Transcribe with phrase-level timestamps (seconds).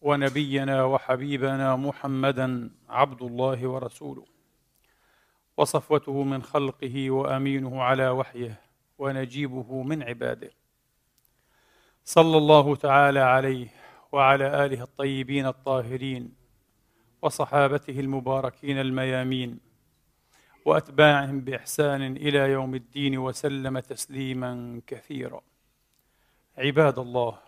[0.00, 4.24] ونبينا وحبيبنا محمدا عبد الله ورسوله.
[5.56, 8.60] وصفوته من خلقه وأمينه على وحيه
[8.98, 10.50] ونجيبه من عباده.
[12.04, 13.68] صلى الله تعالى عليه
[14.12, 16.34] وعلى آله الطيبين الطاهرين
[17.22, 19.60] وصحابته المباركين الميامين
[20.64, 25.40] وأتباعهم بإحسان إلى يوم الدين وسلم تسليما كثيرا.
[26.58, 27.47] عباد الله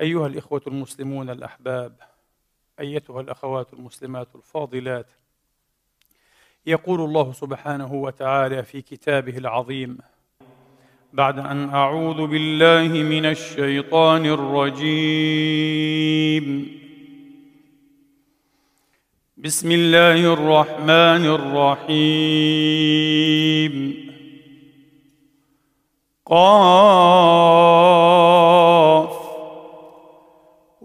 [0.00, 1.92] أيها الإخوة المسلمون الأحباب
[2.80, 5.06] أيتها الأخوات المسلمات الفاضلات
[6.66, 9.98] يقول الله سبحانه وتعالى في كتابه العظيم
[11.12, 15.60] بعد أن أعوذ بالله من الشيطان الرجيم.
[19.36, 21.26] بسم الله الرحمن
[21.86, 22.50] الرحيم.
[26.26, 27.99] قاف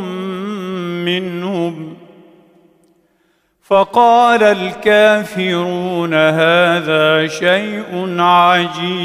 [1.05, 1.97] منهم.
[3.63, 9.05] فقال الكافرون هذا شيء عجيب.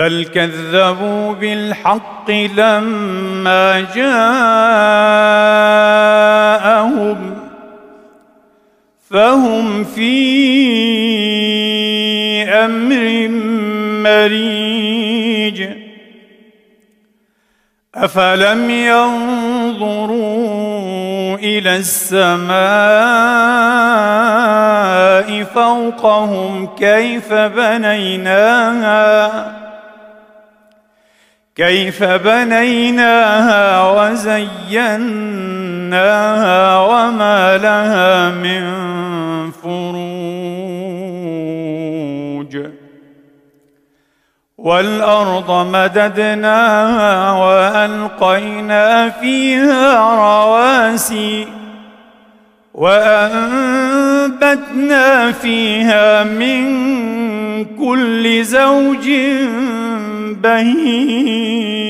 [0.00, 4.20] بل كذبوا بالحق لما جاءهم
[9.10, 10.12] فهم في
[12.48, 13.28] أمر
[14.08, 15.68] مريج
[17.94, 20.20] أفلم ينظروا
[21.36, 22.50] إلى السماء
[25.44, 28.80] فوقهم كيف بنيناها
[31.60, 35.18] كيف بنيناها وزيناها
[36.78, 38.62] وما لها من
[39.50, 40.00] فروج.
[44.58, 51.59] والأرض مددناها وألقينا فيها رواسي
[52.80, 54.52] وأنبتنا
[55.32, 56.64] فيها من
[57.64, 59.10] كل زوج
[60.42, 61.80] بهيج.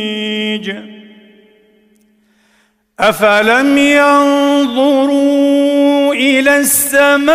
[3.01, 5.15] أفلم ينظروا
[6.15, 7.31] إلى السماء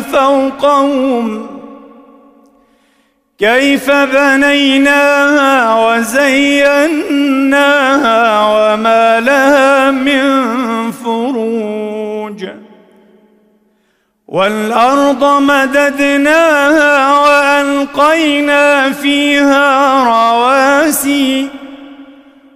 [0.00, 1.51] فوقهم
[3.42, 7.10] كيف بنيناها وزيناها
[8.46, 10.22] وما لها من
[10.90, 12.46] فروج.
[14.28, 21.48] والأرض مددناها وألقينا فيها رواسي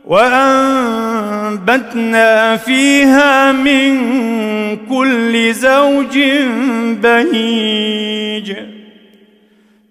[0.05, 1.77] وأنبتنا
[2.57, 3.97] فيها من
[4.77, 6.19] كل زوج
[7.03, 8.76] بهيج.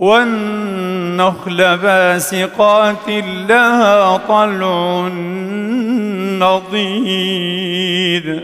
[0.00, 3.08] والنخل باسقات
[3.48, 5.08] لها طلع
[6.40, 8.40] نضيد.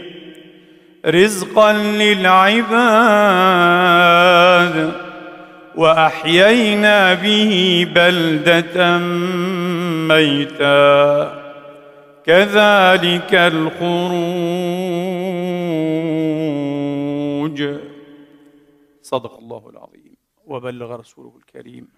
[1.06, 2.76] رزقا للعباد
[5.76, 8.98] وأحيينا به بلدة
[10.08, 11.32] ميتا.
[12.26, 13.76] كذلك الخروج.
[19.02, 19.75] صدق الله العظيم.
[20.46, 21.88] وبلغ رسوله الكريم.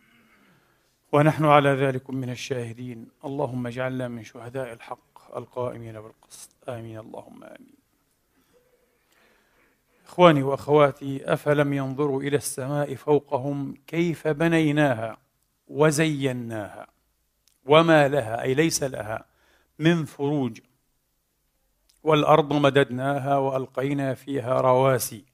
[1.13, 3.09] ونحن على ذلك من الشاهدين.
[3.25, 6.51] اللهم اجعلنا من شهداء الحق القائمين بالقسط.
[6.69, 6.99] آمين.
[6.99, 7.75] اللهم آمين.
[10.07, 15.17] إخواني وأخواتي أفلم ينظروا إلى السماء فوقهم كيف بنيناها
[15.69, 16.87] وزيناها
[17.67, 19.25] وما لها أي ليس لها
[19.79, 20.61] من فروج.
[22.03, 25.25] والأرض مددناها وألقينا فيها رواسي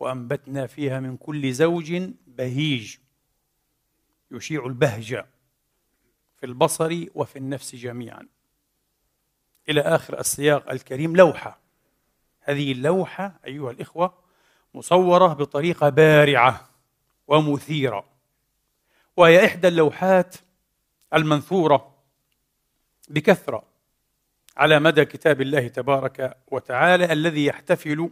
[0.00, 2.96] وأنبتنا فيها من كل زوج بهيج
[4.30, 5.26] يشيع البهجة
[6.40, 8.28] في البصر وفي النفس جميعا.
[9.68, 11.58] إلى آخر السياق الكريم لوحة.
[12.40, 14.14] هذه اللوحة أيها الإخوة
[14.74, 16.68] مصورة بطريقة بارعة
[17.28, 18.04] ومثيرة
[19.16, 20.36] وهي إحدى اللوحات
[21.14, 21.94] المنثورة
[23.08, 23.62] بكثرة
[24.56, 28.10] على مدى كتاب الله تبارك وتعالى الذي يحتفل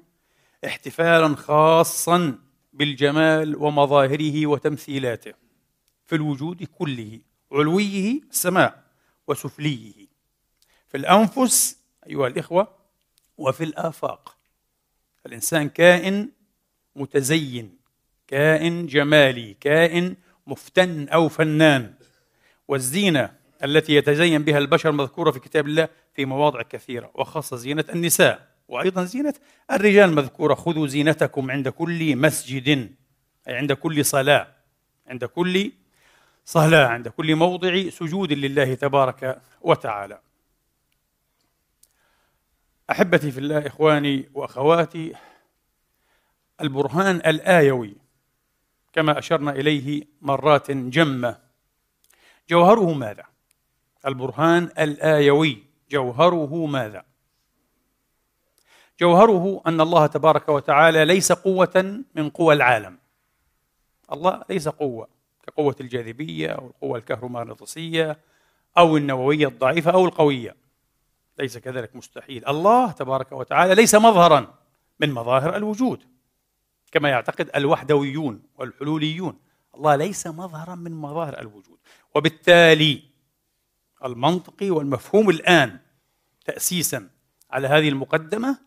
[0.67, 2.39] احتفالا خاصا
[2.75, 5.33] بالجمال ومظاهره وتمثيلاته
[6.07, 7.21] في الوجود كله
[7.53, 8.85] علويه السماء
[9.29, 10.07] وسفليه.
[10.89, 12.69] في الأنفس أيها الإخوة
[13.39, 14.37] وفي الآفاق.
[15.27, 16.31] الإنسان كائن
[16.97, 17.77] متزين
[18.27, 20.17] كائن جمالي كائن
[20.47, 21.95] مفتن أو فنان.
[22.69, 28.54] والزينة التي يتزين بها البشر مذكورة في كتاب الله في مواضع كثيرة وخاصة زينة النساء.
[28.69, 29.35] وأيضا زينة.
[29.71, 32.69] الرجال مذكورة خذوا زينتكم عند كل مسجد
[33.49, 34.55] أي عند كل صلاة
[35.07, 35.73] عند كل
[36.45, 40.21] صلاة عند كل موضع سجود لله تبارك وتعالى.
[42.91, 45.13] أحبتي في الله إخواني وأخواتي
[46.61, 47.97] البرهان الآيوي
[48.93, 51.39] كما أشرنا إليه مرات جمة.
[52.49, 53.25] جوهره ماذا؟
[54.07, 57.05] البرهان الآيوي جوهره ماذا؟
[59.01, 62.99] جوهره أن الله تبارك وتعالى ليس قوة من قوى العالم.
[64.13, 65.09] الله ليس قوة
[65.47, 68.19] كقوة الجاذبية أو القوة الكهرومغناطيسية
[68.79, 70.57] أو النووية الضعيفة أو القوية.
[71.39, 72.49] ليس كذلك مستحيل.
[72.49, 74.55] الله تبارك وتعالى ليس مظهرا
[75.01, 76.03] من مظاهر الوجود
[76.93, 79.39] كما يعتقد الوحدويون والحلوليون.
[79.75, 81.79] الله ليس مظهرا من مظاهر الوجود.
[82.15, 83.03] وبالتالي
[84.05, 85.79] المنطقي والمفهوم الآن
[86.45, 87.09] تاسيسا
[87.51, 88.59] على هذه المقدمة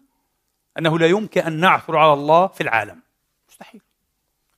[0.77, 3.01] أنه لا يمكن أن نعثر على الله في العالم.
[3.49, 3.81] مستحيل.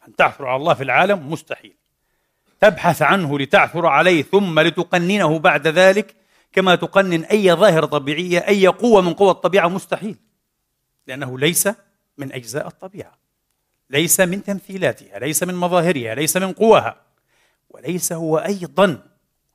[0.08, 1.76] أن تعثر على الله في العالم مستحيل.
[2.60, 6.16] تبحث عنه لتعثر عليه ثم لتقننه بعد ذلك
[6.52, 10.16] كما تقنن أي ظاهرة طبيعية أي قوة من قوى الطبيعة مستحيل.
[11.08, 11.70] لأنه ليس
[12.18, 13.18] من أجزاء الطبيعة.
[13.90, 17.02] ليس من تمثيلاتها ليس من مظاهرها ليس من قواها.
[17.70, 19.04] وليس هو أيضا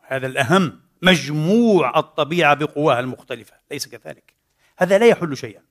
[0.07, 3.55] هذا الأهم مجموع الطبيعة بقواها المختلفة.
[3.71, 4.35] ليس كذلك.
[4.77, 5.63] هذا لا يحل شيئا.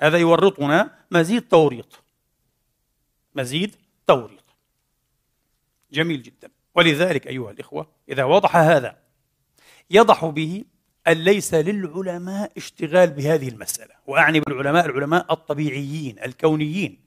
[0.00, 2.02] هذا يورطنا مزيد توريط.
[3.34, 3.76] مزيد
[4.06, 4.44] توريط.
[5.92, 6.50] جميل جدا.
[6.74, 8.96] ولذلك أيها الإخوة إذا وضح هذا
[9.90, 10.64] يضح به
[11.08, 13.94] أن ليس للعلماء اشتغال بهذه المسألة.
[14.06, 17.00] وأعني بالعلماء العلماء الطبيعيين الكونيين.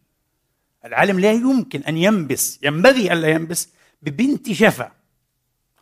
[0.86, 3.70] العالم لا يمكن أن ينبس ينبغي ألا ينبس
[4.02, 4.92] ببنت شفا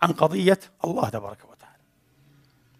[0.01, 1.83] عن قضية الله تبارك وتعالى.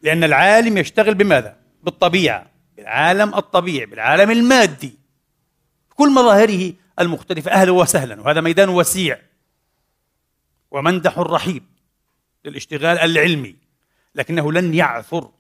[0.02, 2.51] لأن العالم يشتغل بماذا؟ بالطبيعة.
[2.78, 5.00] بالعالم الطبيعي بالعالم المادي
[5.96, 7.52] كل مظاهره المختلفة.
[7.52, 9.22] أهلا وسهلا وهذا ميدان وسيع.
[10.72, 11.64] ومندح رحيب
[12.46, 13.56] للاشتغال العلمي
[14.16, 15.32] لكنه لن يعثر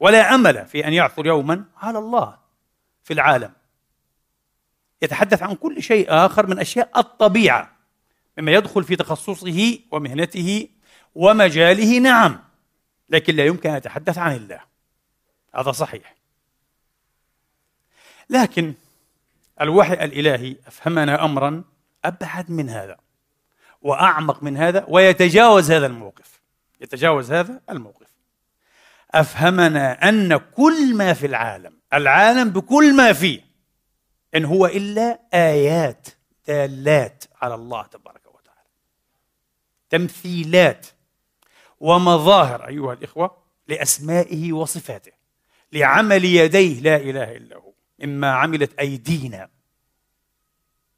[0.00, 2.38] ولا أمل في أن يعثر يوما على الله
[3.04, 3.52] في العالم.
[5.02, 7.76] يتحدث عن كل شيء آخر من أشياء الطبيعة
[8.38, 10.68] مما يدخل في تخصصه ومهنته
[11.14, 11.98] ومجاله.
[11.98, 12.38] نعم
[13.10, 14.60] لكن لا يمكن أن يتحدث عن الله.
[15.54, 16.15] هذا صحيح.
[18.30, 18.74] لكن
[19.60, 21.64] الوحي الإلهي أفهمنا امرا
[22.04, 22.96] أبعد من هذا
[23.82, 26.40] وأعمق من هذا ويتجاوز هذا الموقف.
[26.80, 28.06] يتجاوز هذا الموقف.
[29.10, 33.40] أفهمنا أن كل ما في العالم العالم بكل ما فيه
[34.34, 36.08] إن هو إلا آيات
[36.48, 38.68] دالات على الله تبارك وتعالى.
[39.90, 40.86] تمثيلات
[41.80, 43.36] ومظاهر أيها الإخوة
[43.68, 45.12] لأسمائه وصفاته
[45.72, 47.72] لعمل يديه لا إله إلا هو.
[47.98, 49.48] مما عملت أيدينا.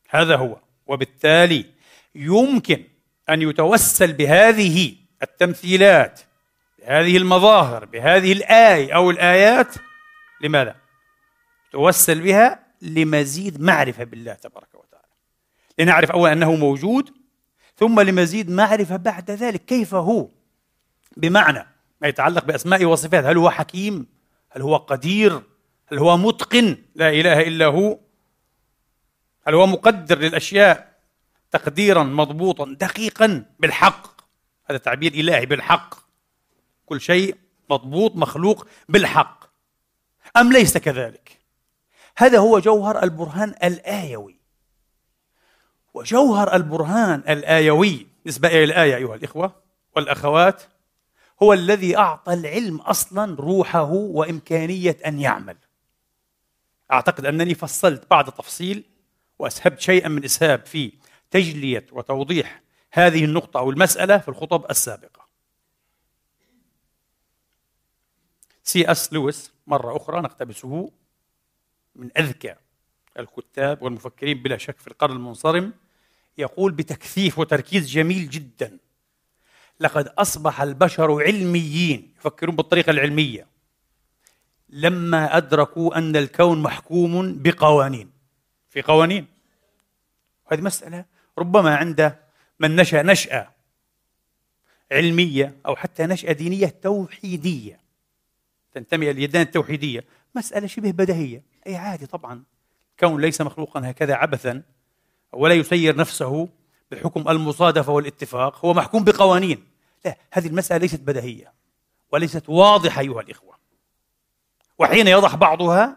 [0.09, 0.61] هذا هو.
[0.87, 1.64] وبالتالي
[2.14, 2.85] يمكن
[3.31, 6.21] أن يتوسل بهذه التمثيلات
[6.78, 9.75] بهذه المظاهر بهذه الآية أو الآيات
[10.40, 10.76] لماذا؟
[11.73, 15.09] توسل بها لمزيد معرفة بالله تبارك وتعالى.
[15.78, 17.11] لنعرف أولا أنه موجود
[17.76, 19.64] ثم لمزيد معرفة بعد ذلك.
[19.64, 20.28] كيف هو؟
[21.17, 21.67] بمعنى
[22.00, 24.07] ما يتعلق بأسمائه وصفاته هل هو حكيم؟
[24.50, 25.43] هل هو قدير؟
[25.92, 27.99] هل هو متقن؟ لا إله إلا هو.
[29.47, 30.99] هل هو مقدر للأشياء؟
[31.50, 34.21] تقديرا مضبوطا دقيقا بالحق.
[34.66, 35.95] هذا تعبير إلهي بالحق.
[36.87, 37.37] كل شيء
[37.71, 39.45] مضبوط مخلوق بالحق.
[40.37, 41.38] أم ليس كذلك؟
[42.16, 44.37] هذا هو جوهر البرهان الآيوي.
[45.95, 49.52] وجوهر البرهان الآيوي نسبة إلى الآية أيها الإخوة
[49.97, 50.62] والأخوات
[51.42, 55.57] هو الذي أعطى العلم أصلا روحه وإمكانية أن يعمل.
[56.92, 58.85] أعتقد أنني فصلت بعض تفصيل
[59.38, 60.92] وأسهبت شيئا من إسهاب في
[61.30, 65.28] تجلية وتوضيح هذه النقطة أو المسألة في الخطب السابقة.
[68.64, 70.92] سي أس لويس مرة أخرى نقتبسه
[71.97, 72.54] من أذكى
[73.18, 75.73] الكتاب والمفكرين بلا شك في القرن المنصرم
[76.38, 78.78] يقول بتكثيف وتركيز جميل جدا
[79.80, 83.47] لقد أصبح البشر علميين يفكرون بالطريقة العلمية.
[84.70, 88.10] لما أدركوا أن الكون محكوم بقوانين.
[88.70, 89.26] في قوانين.
[90.52, 91.04] هذه مسألة
[91.38, 92.16] ربما عند
[92.60, 93.50] من نشأ نشأة
[94.92, 97.80] علمية أو حتى نشأة دينية توحيدية.
[98.75, 100.04] تنتمي إلى اليدين التوحيدية.
[100.34, 102.42] مسألة شبه بديهية أي عادي طبعا.
[102.90, 104.62] الكون ليس مخلوقا هكذا عبثا.
[105.32, 106.48] ولا يسير نفسه
[106.90, 108.64] بحكم المصادفة والاتفاق.
[108.64, 109.64] هو محكوم بقوانين.
[110.04, 111.52] لا هذه المسألة ليست بديهية
[112.12, 113.57] وليست واضحة أيها الإخوة.
[114.78, 115.97] وحين يضح بعضها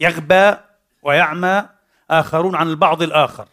[0.00, 0.56] يغبى
[1.02, 1.68] ويعمى
[2.10, 3.48] آخرون عن البعض الآخر.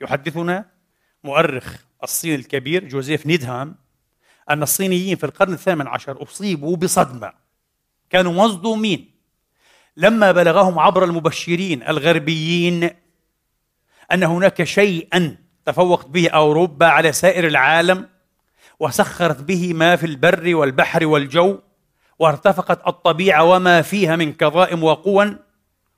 [0.00, 0.64] يحدثنا
[1.24, 3.74] مؤرخ الصين الكبير جوزيف نيدهام
[4.50, 7.32] أن الصينيين في القرن الثامن عشر أصيبوا بصدمة.
[8.10, 9.10] كانوا مصدومين.
[9.96, 12.90] لما بلغهم عبر المبشرين الغربيين
[14.12, 18.08] أن هناك شيئا تفوقت به أوروبا على سائر العالم
[18.80, 21.60] وسخرت به ما في البر والبحر والجو
[22.18, 25.36] وارتفقت الطبيعة وما فيها من كظائم وقوى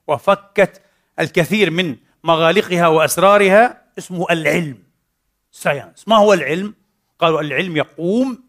[0.09, 0.83] وفكت
[1.21, 4.79] الكثير من مغالقها وأسرارها اسمه العلم
[5.53, 6.75] ساينس ما هو العلم؟
[7.19, 8.43] قالوا العلم يقوم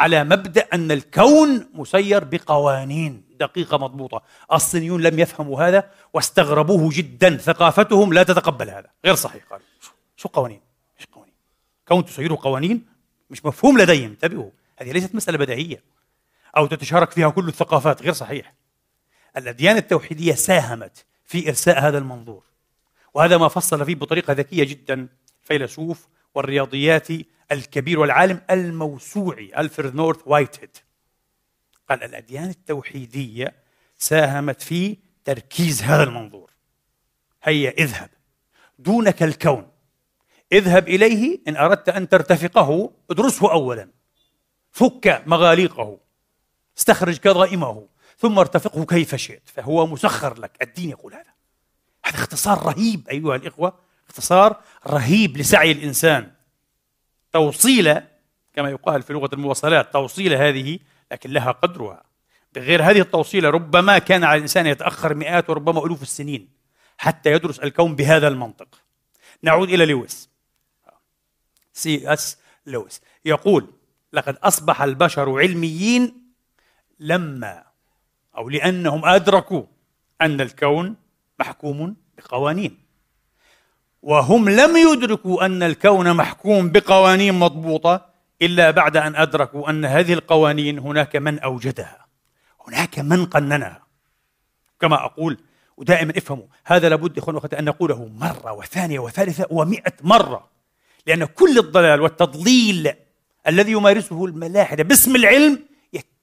[0.00, 3.24] على مبدأ أن الكون مسير بقوانين.
[3.40, 4.22] دقيقة مضبوطة.
[4.52, 7.36] الصينيون لم يفهموا هذا واستغربوه جدا.
[7.36, 8.90] ثقافتهم لا تتقبل هذا.
[9.04, 9.66] غير صحيح قالوا
[10.16, 10.60] شو قوانين؟
[11.00, 11.34] إيش قوانين؟
[11.88, 12.86] كون تسيره قوانين؟
[13.30, 14.10] مش مفهوم لديهم.
[14.10, 14.50] انتبهوا.
[14.76, 15.82] هذه ليست مسألة بديهية.
[16.56, 18.54] أو تتشارك فيها كل الثقافات غير صحيح.
[19.36, 22.42] الأديان التوحيدية ساهمت في إرساء هذا المنظور.
[23.14, 25.08] وهذا ما فصل فيه بطريقة ذكية جدا
[25.42, 30.76] الفيلسوف والرياضياتي الكبير والعالم الموسوعي ألفرد نورث وايتهيد.
[31.90, 33.54] قال الأديان التوحيدية
[33.98, 36.50] ساهمت في تركيز هذا المنظور.
[37.42, 38.10] هيا اذهب.
[38.78, 39.68] دونك الكون.
[40.52, 43.88] اذهب إليه إن أردت أن ترتفقه ادرسه أولا.
[44.70, 45.98] فك مغاليقه.
[46.78, 47.86] استخرج كظائمه
[48.18, 50.62] ثم ارتفقه كيف شئت فهو مسخر لك.
[50.62, 51.32] الدين يقول هذا.
[52.04, 56.30] هذا اختصار رهيب أيها الإخوة اختصار رهيب لسعي الإنسان.
[57.32, 58.08] توصيلة
[58.54, 60.78] كما يقال في لغة المواصلات توصيلة هذه
[61.12, 62.02] لكن لها قدرها.
[62.54, 66.48] بغير هذه التوصيلة ربما كان على الإنسان يتأخر مئات وربما ألوف السنين
[66.98, 68.68] حتى يدرس الكون بهذا المنطق.
[69.42, 70.28] نعود إلى لويس.
[71.72, 73.00] سي إس لويس.
[73.24, 73.72] يقول
[74.12, 76.21] لقد أصبح البشر علميين
[77.00, 77.64] لما
[78.36, 79.62] أو لأنهم أدركوا
[80.20, 80.96] أن الكون
[81.40, 82.78] محكوم بقوانين.
[84.02, 88.06] وهم لم يدركوا أن الكون محكوم بقوانين مضبوطة
[88.42, 92.06] إلا بعد أن أدركوا أن هذه القوانين هناك من أوجدها.
[92.68, 93.82] هناك من قننها.
[94.80, 95.38] كما أقول
[95.76, 100.48] ودائما افهموا هذا لابد إخوان أن نقوله مرة وثانية وثالثة ومئة مرة
[101.06, 102.92] لأن كل الضلال والتضليل
[103.46, 105.58] الذي يمارسه الملاحدة باسم العلم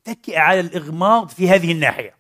[0.10, 2.16] يتكئ على الإغماض في هذه الناحية.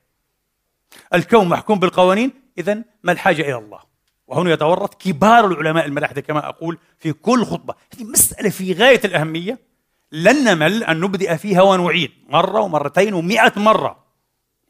[1.13, 3.79] الكون محكوم بالقوانين إذا ما الحاجة إلى الله؟
[4.27, 7.75] وهنا يتورط كبار العلماء الملاحدة كما أقول في كل خطبة.
[7.93, 9.59] هذه مسألة في غاية الأهمية.
[10.11, 12.11] لن نمل أن نبدأ فيها ونعيد.
[12.29, 14.05] مرة ومرتين ومئة مرة.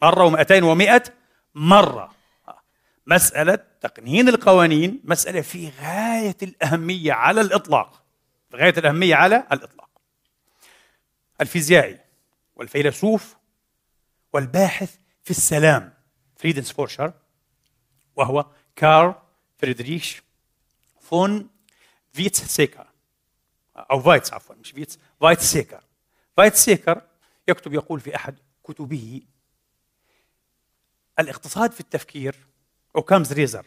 [0.01, 1.03] مرة ومئتين ومئة
[1.55, 2.11] مرة.
[3.07, 8.03] مسألة تقنين القوانين مسألة في غاية الأهمية على الإطلاق.
[8.51, 9.89] في غاية الأهمية على الإطلاق.
[11.41, 12.08] الفيزيائي.
[12.59, 13.35] والفيلسوف
[14.33, 15.93] والباحث في السلام
[16.36, 17.13] Friedensforscher
[18.15, 19.15] وهو كارل
[19.57, 20.23] فريدريش
[21.01, 21.49] فون
[22.13, 22.87] فيتس سيكر
[23.75, 25.83] أو فايتس عفوا مش فيتس فايتس سيكر
[26.37, 27.01] فايتس سيكر
[27.47, 29.21] يكتب يقول في أحد كتبه
[31.19, 32.35] الإقتصاد في التفكير
[32.95, 33.65] Occam's razor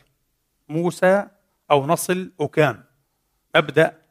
[0.69, 1.27] موسى
[1.71, 2.85] أو نصل أوكام.
[3.55, 4.03] أبدأ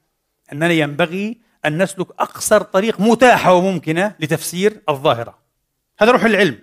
[0.51, 5.37] أننا ينبغي أن نسلك أقصر طريق متاحة وممكنة لتفسير الظاهرة.
[5.99, 6.59] هذا روح العلم.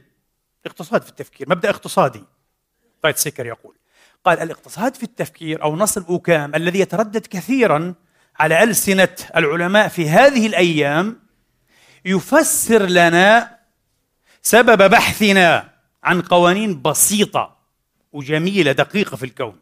[0.66, 2.24] اقتصاد في التفكير مبدأ اقتصادي.
[3.02, 3.74] فايت سيكر يقول
[4.24, 7.94] قال الاقتصاد في التفكير أو نص الأوكام الذي يتردد كثيرا
[8.38, 11.20] على ألسنة العلماء في هذه الأيام
[12.04, 13.58] يفسر لنا
[14.42, 15.70] سبب بحثنا
[16.02, 17.58] عن قوانين بسيطة
[18.12, 19.60] وجميلة دقيقة في الكون.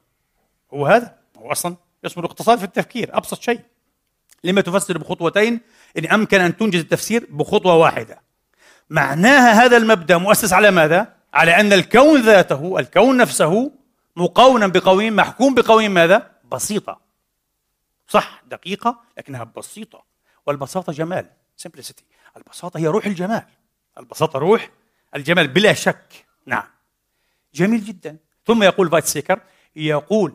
[0.74, 1.76] هو هذا؟ هو أصلا
[2.06, 3.60] اسمه الاقتصاد في التفكير أبسط شيء.
[4.44, 5.60] لما تفسر بخطوتين
[5.98, 8.20] إن أمكن أن تنجز التفسير بخطوة واحدة.
[8.90, 13.72] معناها هذا المبدأ مؤسس على ماذا؟ على أن الكون ذاته الكون نفسه
[14.16, 17.00] مقونا بقوانين محكوم بقوانين ماذا؟ بسيطة.
[18.08, 20.04] صح دقيقة لكنها بسيطة.
[20.46, 21.26] والبساطة جمال.
[21.62, 22.02] Simplicity.
[22.36, 23.42] البساطة هي روح الجمال.
[23.98, 24.70] البساطة روح
[25.16, 26.26] الجمال بلا شك.
[26.46, 26.68] نعم.
[27.54, 28.16] جميل جدا.
[28.46, 29.40] ثم يقول فايت سيكر
[29.76, 30.34] يقول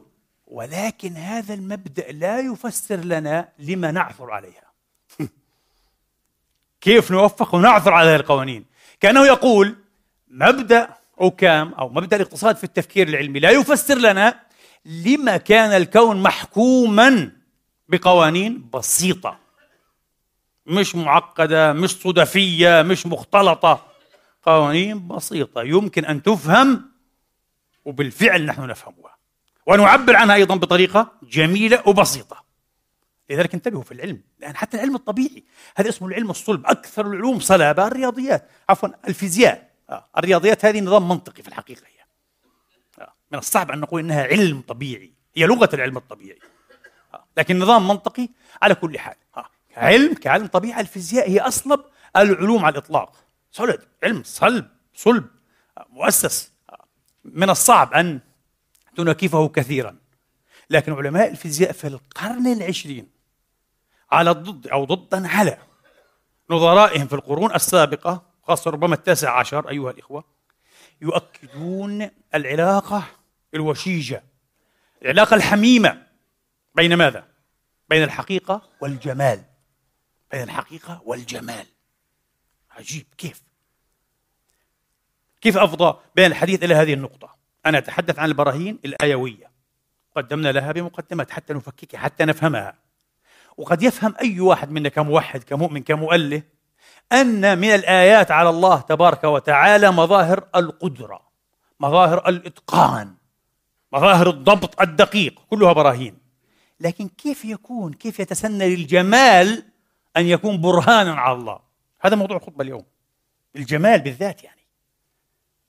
[0.52, 4.72] ولكن هذا المبدأ لا يفسر لنا لما نعثر عليها.
[6.82, 8.66] كيف نوفق ونعثر على هذه القوانين؟
[9.00, 9.76] كأنه يقول
[10.28, 10.90] مبدأ
[11.22, 14.40] أوكام أو مبدأ الاقتصاد في التفكير العلمي لا يفسر لنا
[14.86, 17.32] لما كان الكون محكوما
[17.90, 19.38] بقوانين بسيطة.
[20.66, 23.86] مش معقدة مش صدفية مش مختلطة.
[24.44, 25.64] قوانين بسيطة.
[25.64, 26.92] يمكن أن تفهم
[27.86, 29.11] وبالفعل نحن نفهمها.
[29.72, 32.44] ونعبر عنها أيضا بطريقة جميلة وبسيطة
[33.30, 35.44] لذلك انتبهوا في العلم لأن حتى العلم الطبيعي
[35.76, 40.06] هذا اسمه العلم الصلب أكثر العلوم صلابة الرياضيات عفوا الفيزياء آه.
[40.18, 42.04] الرياضيات هذه نظام منطقي في الحقيقة هي
[43.04, 43.14] آه.
[43.32, 46.40] من الصعب أن نقول إنها علم طبيعي هي لغة العلم الطبيعي
[47.14, 47.26] آه.
[47.38, 48.30] لكن نظام منطقي
[48.62, 49.16] على كل حال.
[49.78, 51.82] علم كعلم طبيعة الفيزياء هي أصلب
[52.16, 53.14] العلوم على الإطلاق
[53.52, 55.26] صلب علم صلب صلب.
[55.90, 56.52] مؤسس.
[57.26, 58.20] من الصعب أن
[58.96, 59.98] تناكفه كثيرا
[60.70, 63.10] لكن علماء الفيزياء في القرن العشرين
[64.12, 65.58] على الضد أو ضدا على
[66.50, 70.24] نظرائهم في القرون السابقة خاصة ربما التاسع عشر أيها الإخوة
[71.02, 73.04] يؤكدون العلاقة
[73.54, 74.24] الوشيجة
[75.02, 76.08] العلاقة الحميمة
[76.76, 77.28] بين ماذا؟
[77.90, 79.44] بين الحقيقة والجمال
[80.32, 81.66] بين الحقيقة والجمال
[82.72, 83.42] عجيب كيف؟
[85.42, 89.52] كيف أفضى بين الحديث إلى هذه النقطة؟ أنا أتحدث عن البراهين الآيوية.
[90.16, 92.78] قدمنا لها بمقدمات حتى نفككها حتى نفهمها.
[93.58, 96.44] وقد يفهم أي واحد منا كموحد كمؤمن كمؤله
[97.12, 101.22] أن من الآيات على الله تبارك وتعالى مظاهر القدرة
[101.80, 103.16] مظاهر الإتقان
[103.94, 106.18] مظاهر الضبط الدقيق كلها براهين.
[106.80, 109.64] لكن كيف يكون كيف يتسنى للجمال
[110.18, 111.60] أن يكون برهانا على الله؟
[112.02, 112.86] هذا موضوع الخطبة اليوم.
[113.56, 114.62] الجمال بالذات يعني.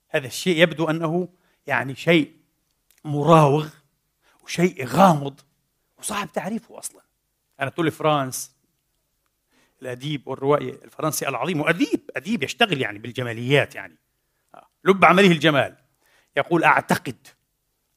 [0.09, 1.29] هذا الشيء يبدو أنه
[1.67, 2.37] يعني شيء
[3.05, 3.69] مراوغ
[4.45, 5.41] وشيء غامض
[5.99, 7.03] وصعب تعريفه أصلا.
[7.61, 8.57] أناتولي فرانس
[9.83, 13.99] الأديب والروائي الفرنسي العظيم وأديب أديب يشتغل يعني بالجماليات يعني.
[14.85, 15.77] لب عمله الجمال.
[16.37, 17.27] يقول أعتقد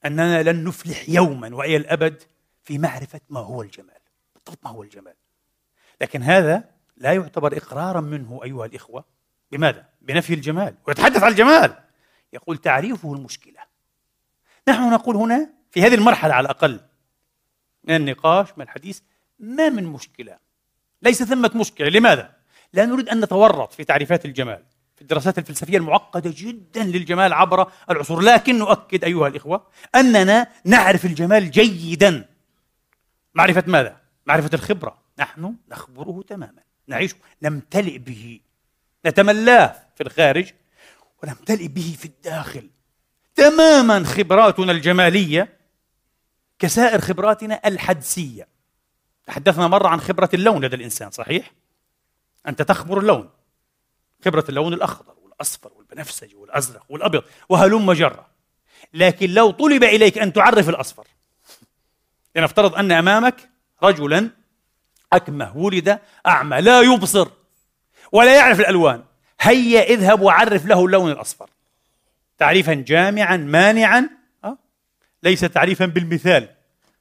[0.06, 2.24] أننا لن نفلح يوما وإلى الأبد
[2.64, 4.00] في معرفة ما هو الجمال.
[4.36, 5.16] بالضبط ما هو الجمال.
[6.02, 9.06] لكن هذا لا يعتبر إقرارا منه أيها الإخوة.
[9.52, 10.76] بماذا؟ بنفي الجمال.
[10.88, 11.85] ويتحدث عن الجمال.
[12.36, 13.60] يقول تعريفه المشكلة.
[14.68, 16.80] نحن نقول هنا في هذه المرحلة على الأقل
[17.84, 19.00] من النقاش من الحديث
[19.40, 20.38] ما من مشكلة؟
[21.02, 21.90] ليس ثمة مشكلة.
[21.90, 22.36] لماذا؟
[22.74, 24.64] لا نريد أن نتورط في تعريفات الجمال
[24.96, 28.22] في الدراسات الفلسفية المعقدة جدا للجمال عبر العصور.
[28.22, 32.30] لكن نؤكد أيها الإخوة أننا نعرف الجمال جيدا.
[33.34, 34.98] معرفة ماذا؟ معرفة الخبرة.
[35.20, 36.64] نحن نخبره تماما.
[36.88, 37.16] نعيشه.
[37.42, 38.40] نمتلئ به.
[39.06, 40.54] نتملاه في الخارج.
[41.24, 42.70] ونمتلئ به في الداخل.
[43.36, 45.58] تماما خبراتنا الجمالية
[46.60, 48.48] كسائر خبراتنا الحدسية.
[49.26, 51.52] تحدثنا مرة عن خبرة اللون لدى الإنسان صحيح؟
[52.48, 53.30] أنت تخبر اللون.
[54.26, 58.28] خبرة اللون الأخضر والأصفر والبنفسجي والأزرق والأبيض وهلم جرة
[58.94, 61.08] لكن لو طلب إليك أن تعرف الأصفر
[62.36, 63.50] لنفترض أن أمامك
[63.84, 64.30] رجلا
[65.14, 67.28] أكمه ولد أعمى لا يبصر
[68.12, 69.04] ولا يعرف الألوان.
[69.42, 71.50] هيا اذهب وعرف له اللون الأصفر.
[72.38, 74.10] تعريفا جامعا مانعا
[74.44, 74.58] أه؟
[75.24, 76.50] ليس تعريفا بالمثال.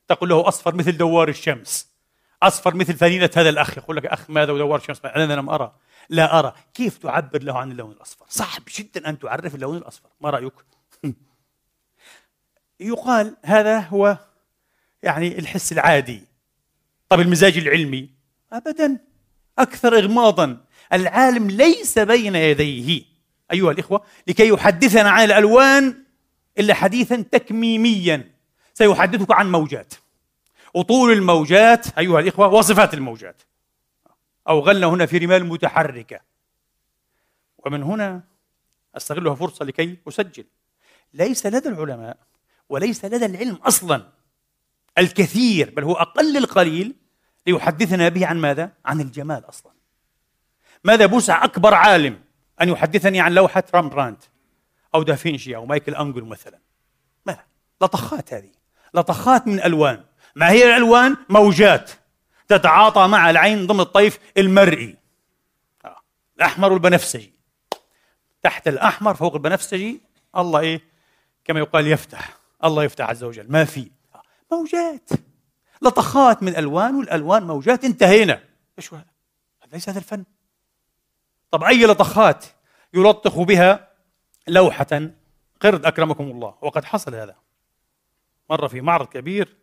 [0.09, 1.89] تقول له أصفر مثل دوار الشمس.
[2.43, 3.79] أصفر مثل فنيلة هذا الأخ.
[3.79, 5.73] يقول لك أخ ماذا ودوار الشمس؟ أنا لم أرى.
[6.09, 6.55] لا أرى.
[6.75, 10.09] كيف تعبر له عن اللون الأصفر؟ صعب جدا أن تعرف اللون الأصفر.
[10.21, 10.53] ما رأيك؟
[12.81, 14.19] يقال هذا هو
[15.03, 16.23] يعني الحس العادي.
[17.09, 18.11] طب المزاج العلمي؟
[18.53, 18.99] أبدا.
[19.59, 20.64] أكثر إغماضا.
[20.93, 23.05] العالم ليس بين يديه.
[23.53, 26.05] أيها الإخوة لكي يحدثنا عن الألوان
[26.59, 28.31] إلا حديثا تكميميا
[28.75, 29.95] سيحدثك عن موجات.
[30.75, 33.43] وطول الموجات أيها الإخوة وصفات الموجات.
[34.49, 36.21] أو غلنا هنا في رمال متحركة.
[37.59, 38.23] ومن هنا
[38.97, 40.45] أستغلها فرصة لكي أسجل.
[41.15, 42.17] ليس لدى العلماء
[42.69, 44.09] وليس لدى العلم أصلا
[44.99, 46.95] الكثير بل هو أقل القليل
[47.47, 49.73] ليحدثنا به عن ماذا؟ عن الجمال أصلا.
[50.85, 52.21] ماذا بوسع أكبر عالم
[52.63, 54.17] أن يحدثني عن لوحة رامبراند
[54.95, 56.59] أو دافنشي أو مايكل أنجل مثلا؟
[57.27, 57.39] ما
[57.83, 58.51] لطخات هذه.
[58.95, 60.05] لطخات من ألوان.
[60.37, 61.91] ما هي الألوان؟ موجات
[62.49, 64.97] تتعاطى مع العين ضمن الطيف المرئي.
[65.85, 66.01] آه.
[66.37, 67.33] الأحمر والبنفسجي.
[68.43, 70.01] تحت الأحمر فوق البنفسجي
[70.37, 70.81] الله إيه؟
[71.45, 72.37] كما يقال يفتح.
[72.65, 73.53] الله يفتح عز وجل.
[73.53, 73.91] ما في.
[74.15, 74.23] آه.
[74.53, 75.11] موجات.
[75.83, 77.85] لطخات من الألوان والألوان موجات.
[77.85, 78.41] انتهينا.
[78.79, 79.05] إيش هذا؟
[79.73, 80.25] ليس هذا الفن.
[81.55, 82.45] طب أي لطخات
[82.95, 83.89] يلطخ بها
[84.49, 85.11] لوحة؟
[85.61, 86.55] قرد أكرمكم الله.
[86.63, 87.37] وقد حصل هذا.
[88.51, 89.57] مرة في معرض كبير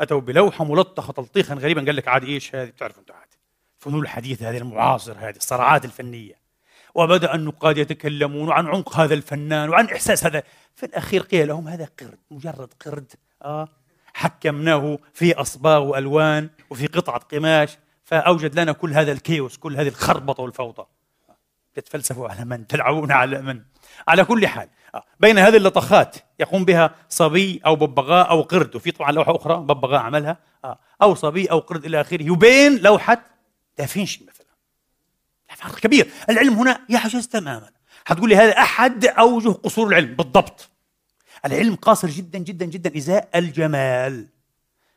[0.00, 1.84] أتوا بلوحة ملطخة تلطيخا غريبا.
[1.84, 3.38] قال لك عادي إيش هذه؟ بتعرفوا أنتم عادي.
[3.78, 6.34] الفنون الحديثة هذه المعاصر هذه الصراعات الفنية.
[6.94, 10.42] وبدأ النقاد يتكلمون عن عمق هذا الفنان وعن إحساس هذا.
[10.74, 13.12] في الأخير قيل لهم هذا قرد مجرد قرد.
[13.42, 13.68] آه.
[14.14, 20.42] حكمناه في أصباغ وألوان وفي قطعة قماش فأوجد لنا كل هذا الكيوس كل هذه الخربطة
[20.42, 20.86] والفوضى.
[21.74, 23.62] تتفلسفوا على من تلعبون على من.
[24.08, 24.68] على كل حال.
[24.94, 29.56] آه، بين هذه اللطخات يقوم بها صبي أو ببغاء أو قرد وفي طبعا لوحة أخرى
[29.56, 30.36] ببغاء عملها.
[30.64, 32.22] آه، أو صبي أو قرد إلى آخره.
[32.22, 33.24] يبين لوحة
[33.78, 34.46] دافنشي مثلا.
[35.56, 36.10] فرق كبير.
[36.30, 37.70] العلم هنا يحجز تماما.
[38.04, 40.14] حتقول لي هذا أحد أوجه قصور العلم.
[40.14, 40.70] بالضبط.
[41.44, 44.28] العلم قاصر جدا جدا جدا إزاء الجمال.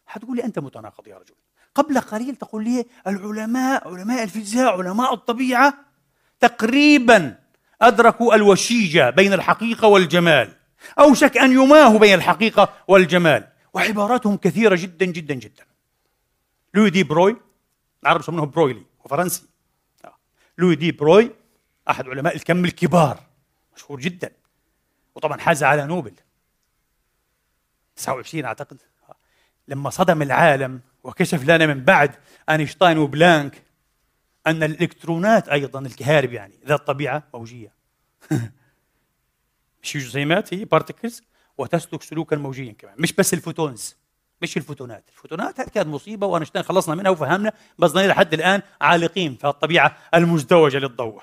[0.06, 1.36] حتقول لي أنت متناقض يا رجل.
[1.76, 5.87] قبل قليل تقول لي العلماء علماء الفيزياء علماء الطبيعة
[6.40, 7.40] تقريبا
[7.82, 10.54] أدركوا الوشيجة بين الحقيقة والجمال.
[11.00, 13.48] أوشك أن يماهوا بين الحقيقة والجمال.
[13.74, 15.64] وعباراتهم كثيرة جدا جدا جدا.
[16.74, 17.38] لوي دي بروي
[18.04, 19.44] العرب يسمونه برويلي وفرنسي
[20.58, 21.32] لوي دي بروي
[21.90, 23.20] أحد علماء الكم الكبار.
[23.76, 24.32] مشهور جدا.
[25.16, 26.14] وطبعا حاز على نوبل.
[27.96, 28.78] 29 أعتقد.
[29.68, 32.16] لما صدم العالم وكشف لنا من بعد
[32.50, 33.64] أينشتاين وبلانك
[34.48, 37.74] أن الإلكترونات أيضا الكهارب يعني ذات طبيعة موجية.
[39.84, 41.24] مش جسيمات هي particles
[41.58, 42.96] وتسلك سلوكا موجيا كمان.
[42.98, 43.96] مش بس ال photons
[44.42, 45.04] مش الفوتونات.
[45.10, 50.78] الفوتونات هذه كانت مصيبة وأينشتاين خلصنا منها وفهمنا بس لحد الآن عالقين في الطبيعة المزدوجة
[50.78, 51.22] للضوء.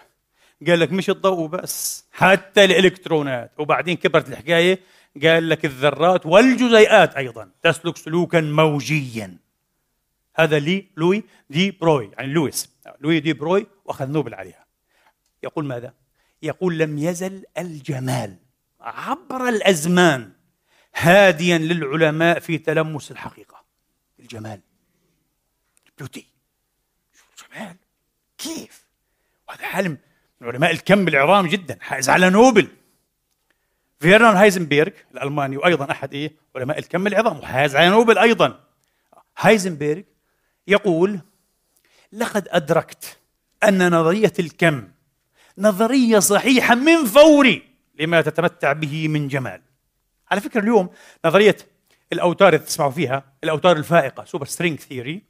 [0.66, 3.52] قال لك مش الضوء بس حتى الإلكترونات.
[3.58, 4.80] وبعدين كبرت الحكاية
[5.22, 9.36] قال لك الذرات والجزيئات أيضا تسلك سلوكا موجيا.
[10.36, 12.73] هذا لي لوي دي بروي يعني لويس.
[13.00, 14.66] لوي دي بروي وأخذ نوبل عليها.
[15.42, 15.94] يقول ماذا؟
[16.42, 18.36] يقول لم يزل الجمال
[18.80, 20.32] عبر الأزمان
[20.96, 23.64] هاديا للعلماء في تلمس الحقيقة.
[24.20, 24.60] الجمال.
[25.98, 26.26] beauty
[27.38, 27.76] جمال
[28.38, 28.86] كيف؟
[29.48, 29.98] وهذا علم
[30.40, 31.78] من علماء الكم العظام جدا.
[31.80, 32.68] حائز على نوبل.
[34.00, 37.38] فيرنر هايزنبرغ الألماني وأيضا أحد إيه؟ علماء الكم العظام.
[37.38, 38.64] وحائز على نوبل أيضا.
[39.38, 40.02] هايزنبرغ
[40.66, 41.20] يقول
[42.14, 43.18] لقد أدركت
[43.64, 44.88] أن نظرية الكم
[45.58, 47.62] نظرية صحيحة من فوري
[48.00, 49.62] لما تتمتع به من جمال.
[50.30, 50.90] على فكرة اليوم
[51.24, 51.56] نظرية
[52.12, 55.22] الأوتار اللي تسمعوا فيها الأوتار الفائقة super string theory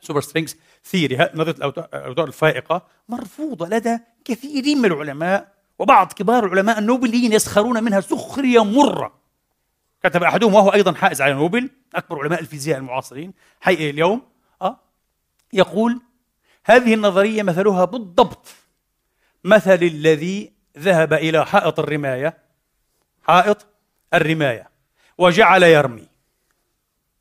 [0.00, 1.54] super strings theory نظرية
[1.94, 9.14] الأوتار الفائقة مرفوضة لدى كثيرين من العلماء وبعض كبار العلماء النوبليين يسخرون منها سخرية مرة.
[10.02, 14.22] كتب أحدهم وهو أيضا حائز على نوبل أكبر علماء الفيزياء المعاصرين حي اليوم
[14.62, 14.80] أه
[15.52, 16.00] يقول
[16.64, 18.54] هذه النظرية مثلها بالضبط.
[19.44, 22.38] مثل الذي ذهب إلى حائط الرماية
[23.22, 23.66] حائط
[24.14, 24.70] الرماية
[25.18, 26.08] وجعل يرمي.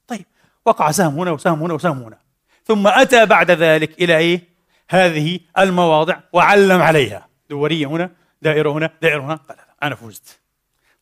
[0.08, 0.26] طيب
[0.66, 2.18] وقع سهم هنا وسهم هنا وسهم هنا.
[2.66, 4.42] ثم أتى بعد ذلك إلى إيه؟
[4.90, 7.28] هذه المواضع وعلم عليها.
[7.50, 9.36] دورية هنا دائرة هنا دائرة هنا.
[9.36, 10.40] قال أنا فزت.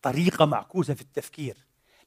[0.01, 1.57] طريقة معكوسة في التفكير.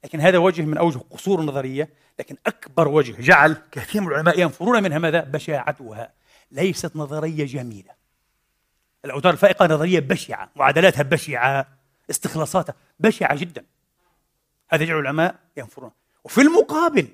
[0.05, 4.83] لكن هذا وجه من أوجه قصور النظرية لكن أكبر وجه جعل كثير من العلماء ينفرون
[4.83, 4.99] منها.
[4.99, 6.13] ماذا؟ بشاعتها.
[6.53, 7.95] ليست نظرية جميلة.
[9.05, 11.69] الأوتار الفائقة نظرية بشعة معادلاتها بشعة
[12.11, 13.65] استخلاصاتها بشعة جدا.
[14.69, 15.91] هذا يجعل العلماء ينفرون.
[16.25, 17.09] وفي المقابل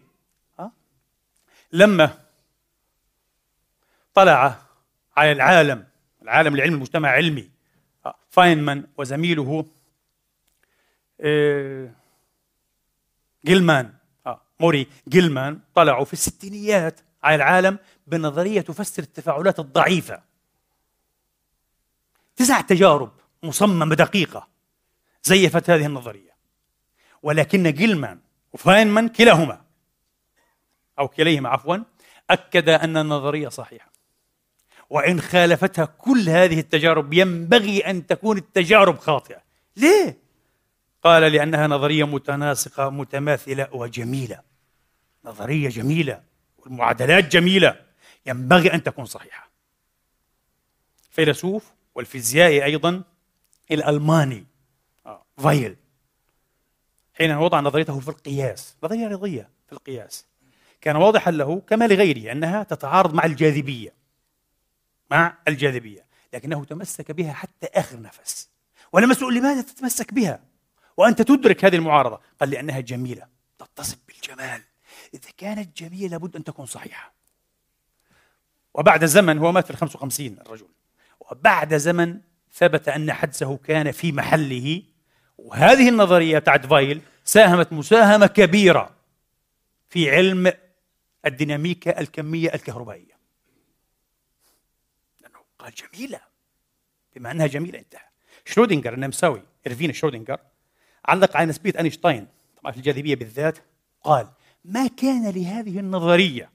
[1.72, 2.18] لما
[4.14, 4.58] طلع
[5.16, 5.84] على العالم
[6.22, 7.50] العالم العلمي المجتمع علمي
[8.06, 9.64] آه، فاينمان وزميله
[11.20, 11.90] آه،
[13.46, 13.92] جيلمان
[14.26, 20.22] آه موري جيلمان طلعوا في الستينيات على العالم بنظرية تفسر التفاعلات الضعيفة.
[22.36, 24.48] تسع تجارب مصممة دقيقة
[25.24, 26.34] زيفت هذه النظرية.
[27.22, 28.18] ولكن جيلمان
[28.52, 29.60] وفاينمان كلاهما
[30.98, 31.76] أو كليهما عفوا
[32.30, 33.92] أكد أن النظرية صحيحة.
[34.90, 39.42] وإن خالفتها كل هذه التجارب ينبغي أن تكون التجارب خاطئة.
[39.76, 40.18] ليه؟
[41.02, 44.40] قال لأنها نظرية متناسقة متماثلة وجميلة.
[45.24, 46.22] نظرية جميلة
[46.58, 47.87] والمعادلات جميلة.
[48.28, 49.50] ينبغي أن تكون صحيحة.
[51.10, 53.02] فيلسوف والفيزيائي أيضا
[53.70, 54.46] الألماني
[55.06, 55.76] آه، فايل.
[57.14, 60.26] حين وضع نظريته في القياس نظرية رياضية في القياس
[60.80, 63.94] كان واضحا له كما لغيره أنها تتعارض مع الجاذبية
[65.10, 68.48] مع الجاذبية لكنه تمسك بها حتى آخر نفس.
[68.92, 70.40] ولما سئل لماذا تتمسك بها؟
[70.96, 72.20] وأنت تدرك هذه المعارضة.
[72.40, 73.26] قال لأنها جميلة
[73.58, 74.62] تتصف بالجمال.
[75.14, 77.17] إذا كانت جميلة لابد أن تكون صحيحة.
[78.74, 80.68] وبعد زمن هو مات في 55 الرجل.
[81.20, 82.20] وبعد زمن
[82.52, 84.82] ثبت أن حدسه كان في محله.
[85.38, 88.96] وهذه النظرية بتاعت فايل ساهمت مساهمة كبيرة
[89.88, 90.52] في علم
[91.26, 93.18] الديناميكا الكمية الكهربائية.
[95.20, 96.20] لأنه قال جميلة.
[97.16, 98.08] بما أنها جميلة انتهى.
[98.44, 100.38] شرودنجر النمساوي إرفين شرودنجر
[101.04, 102.26] علق على نسبية أينشتاين
[102.60, 103.58] طبعا في الجاذبية بالذات
[104.04, 104.28] قال
[104.64, 106.50] ما كان لهذه النظرية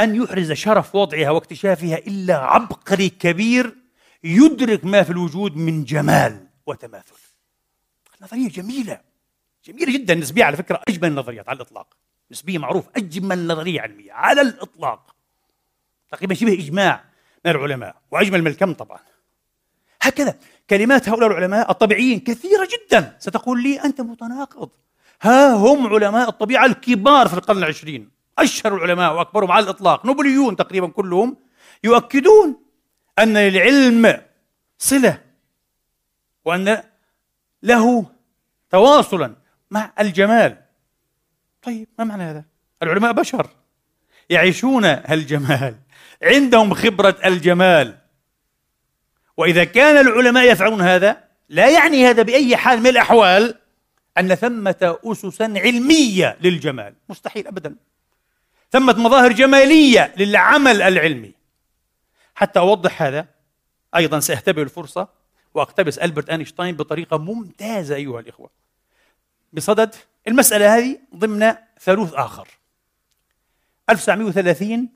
[0.00, 3.76] أن يحرز شرف وضعها واكتشافها إلا عبقري كبير
[4.24, 7.14] يدرك ما في الوجود من جمال وتماثل.
[8.22, 9.00] نظرية جميلة.
[9.64, 10.14] جميلة جدا.
[10.14, 11.96] نسبية على فكرة أجمل النظريات على الإطلاق.
[12.30, 12.84] نسبية معروف.
[12.96, 15.14] أجمل نظرية علمية على الإطلاق.
[16.10, 17.04] تقريبا شبه إجماع
[17.44, 17.96] من العلماء.
[18.10, 18.98] وأجمل من الكم طبعا.
[20.02, 20.38] هكذا
[20.70, 23.16] كلمات هؤلاء العلماء الطبيعيين كثيرة جدا.
[23.18, 24.70] ستقول لي أنت متناقض.
[25.22, 28.15] ها هم علماء الطبيعة الكبار في القرن العشرين.
[28.38, 30.06] أشهر العلماء وأكبرهم على الإطلاق.
[30.06, 31.36] نوبليون تقريبا كلهم
[31.84, 32.62] يؤكدون
[33.18, 34.22] أن للعلم
[34.78, 35.22] صلة
[36.44, 36.82] وأن
[37.62, 38.06] له
[38.70, 39.34] تواصلا
[39.70, 40.62] مع الجمال.
[41.62, 42.44] طيب ما معنى هذا؟
[42.82, 43.50] العلماء بشر
[44.30, 45.74] يعيشون الجمال
[46.22, 47.98] عندهم خبرة الجمال.
[49.36, 53.54] وإذا كان العلماء يفعلون هذا لا يعني هذا بأي حال من الأحوال
[54.18, 56.94] أن ثمة أسسا علمية للجمال.
[57.08, 57.76] مستحيل أبدا.
[58.72, 61.34] ثمة مظاهر جمالية للعمل العلمي.
[62.34, 63.28] حتى أوضح هذا
[63.96, 65.08] أيضا سأهتبر الفرصة
[65.54, 68.50] وأقتبس ألبرت أينشتاين بطريقة ممتازة أيها الإخوة.
[69.52, 69.94] بصدد
[70.28, 72.48] المسألة هذه ضمن ثالوث آخر.
[73.90, 74.88] 1930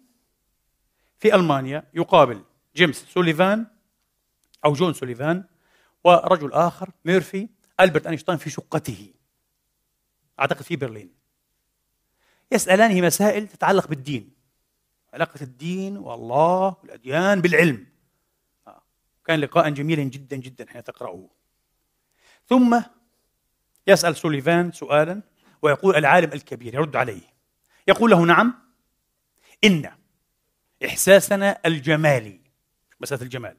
[1.19, 2.43] في ألمانيا يقابل
[2.77, 3.67] جيمس سوليفان
[4.65, 5.45] أو جون سوليفان
[6.05, 7.49] ورجل آخر ميرفي
[7.81, 9.13] ألبرت أينشتاين في شقته.
[10.41, 11.20] أعتقد في برلين.
[12.53, 14.31] يسألانه مسائل تتعلق بالدين.
[15.15, 17.87] علاقة الدين والله والأديان بالعلم.
[18.69, 18.83] آه،
[19.25, 21.29] كان لقاء جميلا جدا جدا حين تقرأه.
[22.49, 22.83] ثم
[23.87, 25.23] يسأل سوليفان سؤالا
[25.63, 27.23] ويقول العالم الكبير يرد عليه.
[27.89, 28.55] يقول له نعم
[29.65, 29.91] إن
[30.85, 32.41] إحساسنا الجمالي
[33.01, 33.57] مسألة الجمال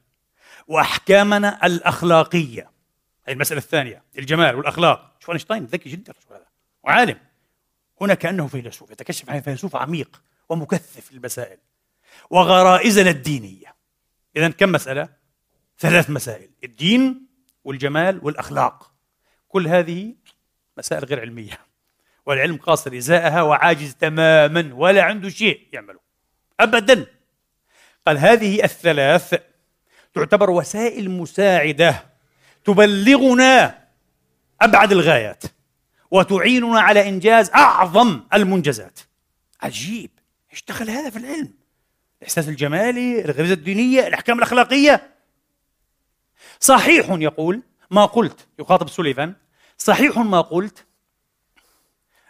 [0.68, 2.70] وأحكامنا الأخلاقية
[3.24, 5.16] هذه المسألة الثانية الجمال والأخلاق.
[5.20, 6.46] شوف أينشتاين ذكي جدا هذا
[6.82, 7.31] وعالم.
[8.02, 11.58] هنا كأنه فيلسوف يتكشف عن فيلسوف عميق ومكثف المسائل
[12.30, 13.74] وغرائزنا الدينية.
[14.36, 15.08] إذا كم مسألة؟
[15.78, 16.50] ثلاث مسائل.
[16.64, 17.26] الدين
[17.64, 18.92] والجمال والأخلاق.
[19.48, 20.14] كل هذه
[20.78, 21.58] مسائل غير علمية.
[22.26, 26.00] والعلم قاصر إزاءها وعاجز تماما ولا عنده شيء يعمله.
[26.60, 27.06] أبدا.
[28.06, 29.34] قال هذه الثلاث
[30.14, 32.04] تعتبر وسائل مساعدة
[32.64, 33.84] تبلغنا
[34.60, 35.42] أبعد الغايات.
[36.12, 39.00] وتعيننا على إنجاز أعظم المنجزات.
[39.62, 40.10] عجيب.
[40.52, 41.48] اشتغل هذا في العلم؟
[42.18, 45.10] الإحساس الجمالي الغريزة الدينية الأحكام الأخلاقية.
[46.60, 49.34] صحيح يقول ما قلت يخاطب سوليفان
[49.78, 50.84] صحيح ما قلت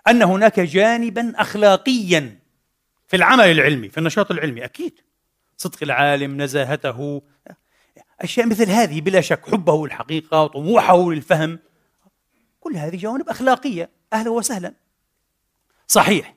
[0.09, 2.39] أن هناك جانبا أخلاقيا
[3.09, 5.01] في العمل العلمي في النشاط العلمي أكيد.
[5.57, 7.23] صدق العالم نزاهته.
[8.21, 11.59] أشياء مثل هذه بلا شك حبه للحقيقة وطموحه للفهم.
[12.63, 14.75] كل هذه جوانب أخلاقية أهلا وسهلا.
[15.87, 16.35] صحيح.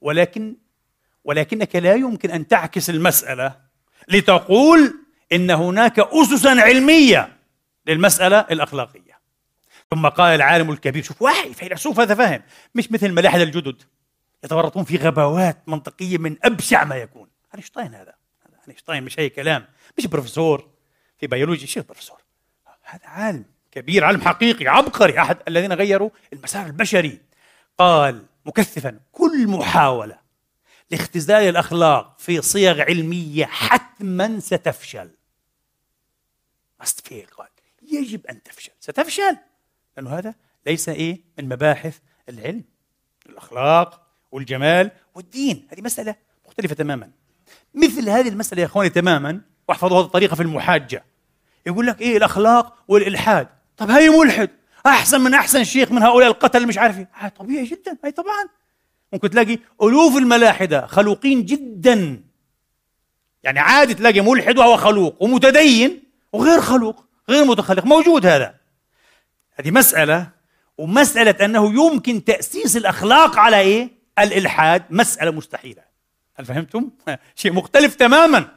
[0.00, 0.56] ولكن
[1.24, 3.60] ولكنك لا يمكن أن تعكس المسألة
[4.08, 4.94] لتقول
[5.32, 7.36] إن هناك أسسا علمية
[7.86, 9.18] للمسألة الأخلاقية.
[9.90, 12.42] ثم قال العالم الكبير شوف واحد فيلسوف هذا فاهم.
[12.74, 13.82] مش مثل الملاحدة الجدد
[14.44, 17.28] يتورطون في غباوات منطقية من أبشع ما يكون.
[17.54, 18.14] أينشتاين هذا؟
[18.68, 19.66] أينشتاين مش أي كلام.
[19.98, 20.68] مش بروفيسور
[21.18, 22.18] في بيولوجي شو بروفيسور.
[22.82, 23.57] هذا عالم.
[23.80, 27.20] كبير علم حقيقي عبقري أحد الذين غيروا المسار البشري.
[27.78, 30.18] قال مكثفا كل محاولة
[30.90, 35.10] لاختزال الأخلاق في صيغ علمية حتما ستفشل.
[36.82, 37.48] must fail قال
[37.82, 38.72] يجب أن تفشل.
[38.80, 39.36] ستفشل
[39.96, 40.34] لأنه هذا
[40.66, 42.64] ليس إيه؟ من مباحث العلم.
[43.26, 46.14] الأخلاق والجمال والدين هذه مسألة
[46.46, 47.10] مختلفة تماما.
[47.74, 51.04] مثل هذه المسألة يا إخواني تماما واحفظوا هذه الطريقة في المحاجة.
[51.66, 54.50] يقول لك إيه الأخلاق والإلحاد؟ طب هاي ملحد.
[54.86, 57.28] أحسن من أحسن شيخ من هؤلاء القتل مش عارف إيه.
[57.28, 57.96] طبيعي جدا.
[58.04, 58.48] هاي طبعا.
[59.12, 62.22] ممكن تلاقي ألوف الملاحدة خلوقين جدا.
[63.42, 67.84] يعني عادي تلاقي ملحد وهو خلوق ومتدين وغير خلوق غير متخلق.
[67.84, 68.54] موجود هذا.
[69.54, 70.28] هذه مسألة
[70.78, 74.84] ومسألة أنه يمكن تأسيس الأخلاق على إيه؟ الإلحاد.
[74.90, 75.82] مسألة مستحيلة.
[76.36, 76.90] هل فهمتم؟
[77.34, 78.48] شيء مختلف تماما.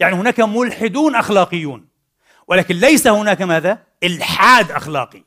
[0.00, 1.93] يعني هناك ملحدون أخلاقيون.
[2.48, 5.22] ولكن ليس هناك ماذا؟ إلحاد أخلاقي.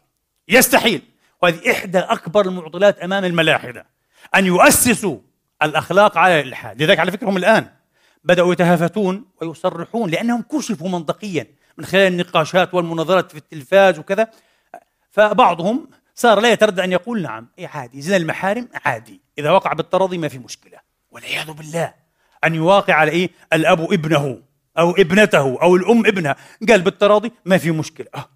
[0.50, 1.02] يستحيل.
[1.42, 3.86] وهذه إحدى أكبر المعضلات أمام الملاحدة.
[4.36, 5.20] أن يؤسسوا
[5.62, 6.82] الأخلاق على الإلحاد.
[6.82, 7.68] لذلك على فكرة هم الآن
[8.24, 11.48] بدأوا يتهافتون ويصرحون لأنهم كشفوا منطقيا.
[11.78, 14.28] من خلال النقاشات والمناظرات في التلفاز وكذا.
[15.12, 18.02] فبعضهم صار لا يتردد أن يقول نعم إيه عادي.
[18.02, 19.22] زنا المحارم؟ عادي.
[19.38, 20.78] إذا وقع بالتراضي ما في مشكلة.
[21.12, 21.94] والعياذ بالله.
[22.44, 24.42] أن يواقع على إيه؟ الأب ابنه.
[24.78, 26.36] أو ابنته أو الأم ابنها.
[26.70, 28.08] قال بالتراضي ما في مشكلة.
[28.16, 28.30] أه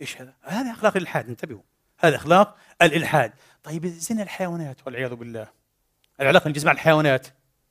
[0.00, 1.62] إيش هذا؟ هذا أخلاق الإلحاد انتبهوا.
[1.98, 3.32] هذا أخلاق الإلحاد.
[3.62, 5.48] طيب زنا الحيوانات والعياذ بالله.
[6.20, 7.26] العلاقة الجسم مع الحيوانات.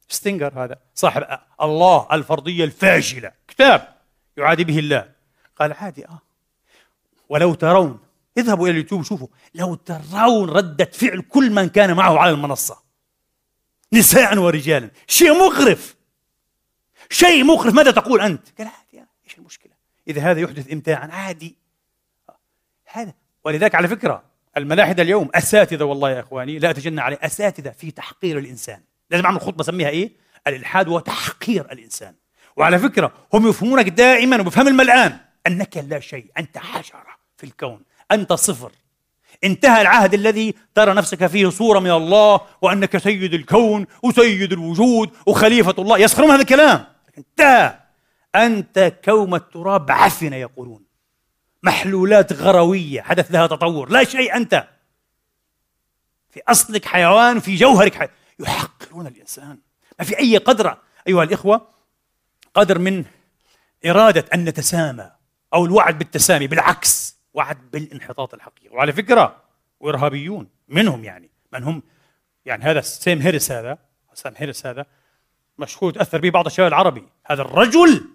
[0.10, 0.80] ستينجر هذا.
[0.96, 3.32] صاحب الله الفرضية الفاشلة.
[3.48, 3.96] كتاب
[4.38, 5.10] يعادي به الله.
[5.60, 6.22] قال عادي آه.
[7.30, 8.00] ولو ترون
[8.38, 12.78] اذهبوا إلى اليوتيوب شوفوا لو ترون ردة فعل كل من كان معه على المنصة.
[13.94, 14.90] نساء ورجالا.
[15.08, 15.97] شيء مقرف.
[17.10, 19.72] شيء مقرف ماذا تقول أنت؟ قال عادي إيش المشكلة؟
[20.08, 21.56] إذا هذا يحدث إمتاعا عادي.
[22.86, 23.14] هذا.
[23.44, 24.24] ولذلك على فكرة
[24.58, 28.82] الملاحدة اليوم أساتذة والله يا إخواني لا أتجنى عليه أساتذة في تحقير الإنسان.
[29.12, 30.12] لازم أعمل خطبة أسميها إيه؟
[30.48, 32.14] الإلحاد هو تحقير الإنسان.
[32.56, 35.18] وعلى فكرة هم يفهمونك دائما وبفهم الملآن
[35.48, 38.72] أنك لا شيء أنت حشرة في الكون أنت صفر.
[39.44, 45.76] انتهى العهد الذي ترى نفسك فيه صورة من الله وأنك سيد الكون وسيد الوجود وخليفة
[45.80, 45.98] الله.
[45.98, 46.97] يسخرون هذا الكلام.
[47.18, 47.80] انتهى
[48.36, 50.86] أنت كوم التراب عفن يقولون.
[51.64, 53.90] محلولات غروية حدث لها تطور.
[53.90, 54.68] لا شيء أنت.
[56.30, 58.14] في أصلك حيوان في جوهرك حيوان.
[58.40, 59.60] يحقرون الإنسان.
[60.00, 60.78] ما في أي قدر
[61.08, 61.68] أيها الإخوة
[62.54, 63.06] قدر من
[63.86, 65.12] إرادة أن نتسامى
[65.54, 66.48] أو الوعد بالتسامي.
[66.48, 68.76] بالعكس وعد بالانحطاط الحقيقي.
[68.76, 69.44] وعلى فكرة
[69.80, 70.50] وإرهابيون.
[70.68, 71.30] منهم يعني.
[71.54, 71.84] من هم
[72.46, 73.78] يعني هذا سام هاريس هذا
[74.14, 74.86] سام هيرس هذا.
[75.60, 77.04] مشهور تأثر به بعض الشباب العربي.
[77.26, 78.06] هذا الرجل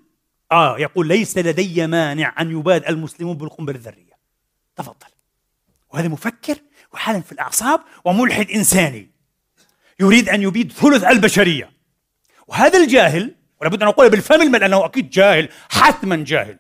[0.53, 4.19] آه يقول ليس لدي مانع أن يباد المسلمون بالقنبلة الذرية.
[4.77, 5.07] تفضل.
[5.91, 6.57] وهذا مفكر
[6.93, 9.11] وحالا في الأعصاب وملحد إنساني.
[10.01, 11.73] يريد أن يبيد ثلث البشرية.
[12.47, 16.59] وهذا الجاهل ولابد أن أقول بالفم لأنه أكيد جاهل حتما جاهل.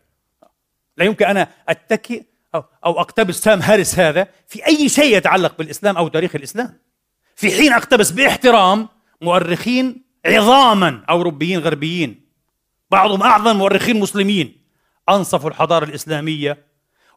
[0.96, 2.22] لا يمكن أنا أتكئ
[2.54, 6.78] أو, أو أقتبس سام هاريس هذا في أي شيء يتعلق بالإسلام أو تاريخ الإسلام.
[7.36, 8.88] في حين أقتبس باحترام
[9.20, 12.20] مؤرخين عظاما أوروبيين غربيين
[12.90, 14.62] بعضهم أعظم مؤرخين مسلمين.
[15.08, 16.66] أنصفوا الحضارة الإسلامية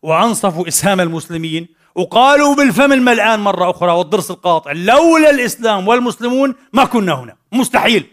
[0.02, 7.14] وأنصفوا إسهام المسلمين وقالوا بالفم الملآن مرة أخرى والضرس القاطع لولا الإسلام والمسلمون ما كنا
[7.14, 7.38] هنا.
[7.52, 8.08] مستحيل.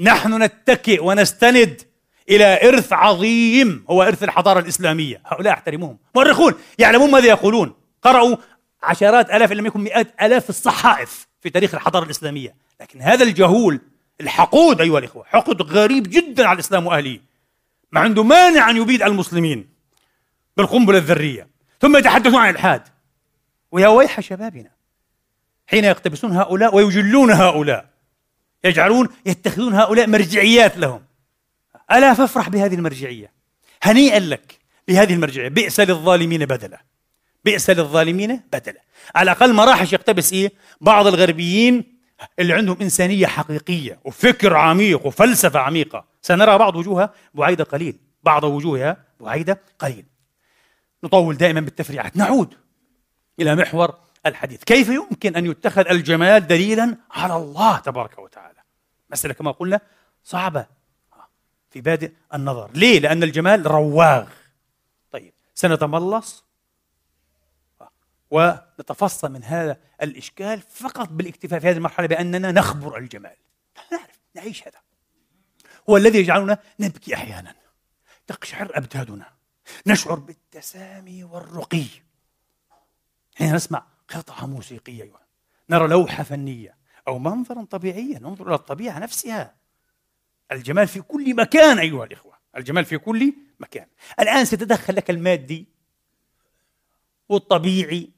[0.00, 1.82] نحن نتكئ ونستند
[2.30, 5.22] إلى إرث عظيم هو إرث الحضارة الإسلامية.
[5.26, 6.54] هؤلاء أحترمهم مؤرخون.
[6.78, 7.74] يعلمون ماذا يقولون.
[8.02, 8.36] قرأوا
[8.82, 12.56] عشرات آلاف إن لم يكن مئات آلاف الصحائف في تاريخ الحضارة الإسلامية.
[12.80, 13.80] لكن هذا الجهول
[14.20, 17.20] الحقود أيها الإخوة حقد غريب جدا على الإسلام وأهله
[17.92, 19.68] ما عنده مانع أن يبيد المسلمين
[20.56, 21.48] بالقنبلة الذرية.
[21.80, 22.82] ثم يتحدثون عن الإلحاد
[23.72, 24.70] ويا ويح شبابنا
[25.66, 27.86] حين يقتبسون هؤلاء ويجلون هؤلاء
[28.64, 31.04] يجعلون يتخذون هؤلاء مرجعيات لهم.
[31.92, 33.32] ألا فافرح بهذه المرجعية؟
[33.82, 34.58] هنيئا لك
[34.88, 35.48] بهذه المرجعية.
[35.48, 36.82] بئس للظالمين بدلا
[37.44, 38.80] بئس للظالمين بدلا
[39.14, 41.93] على الأقل ما راحش يقتبس إيه؟ بعض الغربيين
[42.38, 46.04] اللي عندهم إنسانية حقيقية وفكر عميق وفلسفة عميقة.
[46.22, 47.98] سنرى بعض وجوهها بعيدة قليل.
[48.22, 50.04] بعض وجوهها بعيدة قليل.
[51.04, 52.16] نطول دائما بالتفريعات.
[52.16, 52.54] نعود
[53.40, 53.94] إلى محور
[54.26, 54.64] الحديث.
[54.64, 58.58] كيف يمكن أن يتخذ الجمال دليلا على الله تبارك وتعالى؟
[59.10, 59.80] مسألة كما قلنا
[60.24, 60.66] صعبة
[61.70, 62.70] في بادئ النظر.
[62.74, 64.26] ليه؟ لأن الجمال رواغ.
[65.10, 66.43] طيب سنتملص
[68.34, 73.36] ونتفصل من هذا الإشكال فقط بالاكتفاء في هذه المرحلة بأننا نخبر الجمال.
[73.92, 74.78] نعرف نعيش هذا.
[75.90, 77.54] هو الذي يجعلنا نبكي أحيانا.
[78.26, 79.32] تقشعر أبدادنا.
[79.86, 81.84] نشعر بالتسامي والرقي.
[83.36, 85.12] حين نسمع قطعة موسيقية
[85.70, 86.76] نرى لوحة فنية
[87.08, 88.18] أو منظرا طبيعيا.
[88.18, 89.54] ننظر إلى الطبيعة نفسها.
[90.52, 92.38] الجمال في كل مكان أيها الإخوة.
[92.56, 93.86] الجمال في كل مكان.
[94.20, 95.74] الآن سيتدخل لك المادي
[97.28, 98.13] والطبيعي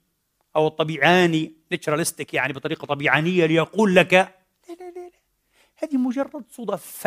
[0.57, 4.29] أو الطبيعاني نتشرالستيك يعني بطريقة طبيعانية ليقول لك لا
[4.69, 5.11] لا لا, لا.
[5.77, 7.07] هذه مجرد صدف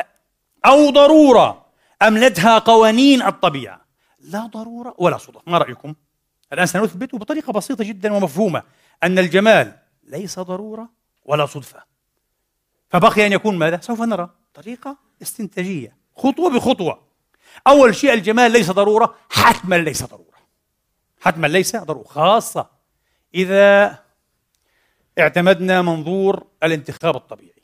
[0.66, 1.66] أو ضرورة
[2.02, 3.86] أملتها قوانين الطبيعة.
[4.20, 5.41] لا ضرورة ولا صدف.
[5.47, 5.95] ما رأيكم؟
[6.54, 8.64] الآن سنثبت بطريقة بسيطة جدا ومفهومة
[9.04, 10.89] أن الجمال ليس ضرورة
[11.26, 11.84] ولا صدفة.
[12.89, 15.95] فبقي أن يكون ماذا؟ سوف نرى طريقة استنتاجية.
[16.16, 17.02] خطوة بخطوة.
[17.68, 20.39] أول شيء الجمال ليس ضرورة حتما ليس ضرورة.
[21.22, 22.79] حتما ليس ضرورة خاصة
[23.36, 24.00] إذا
[25.20, 27.64] اعتمدنا منظور الانتخاب الطبيعي.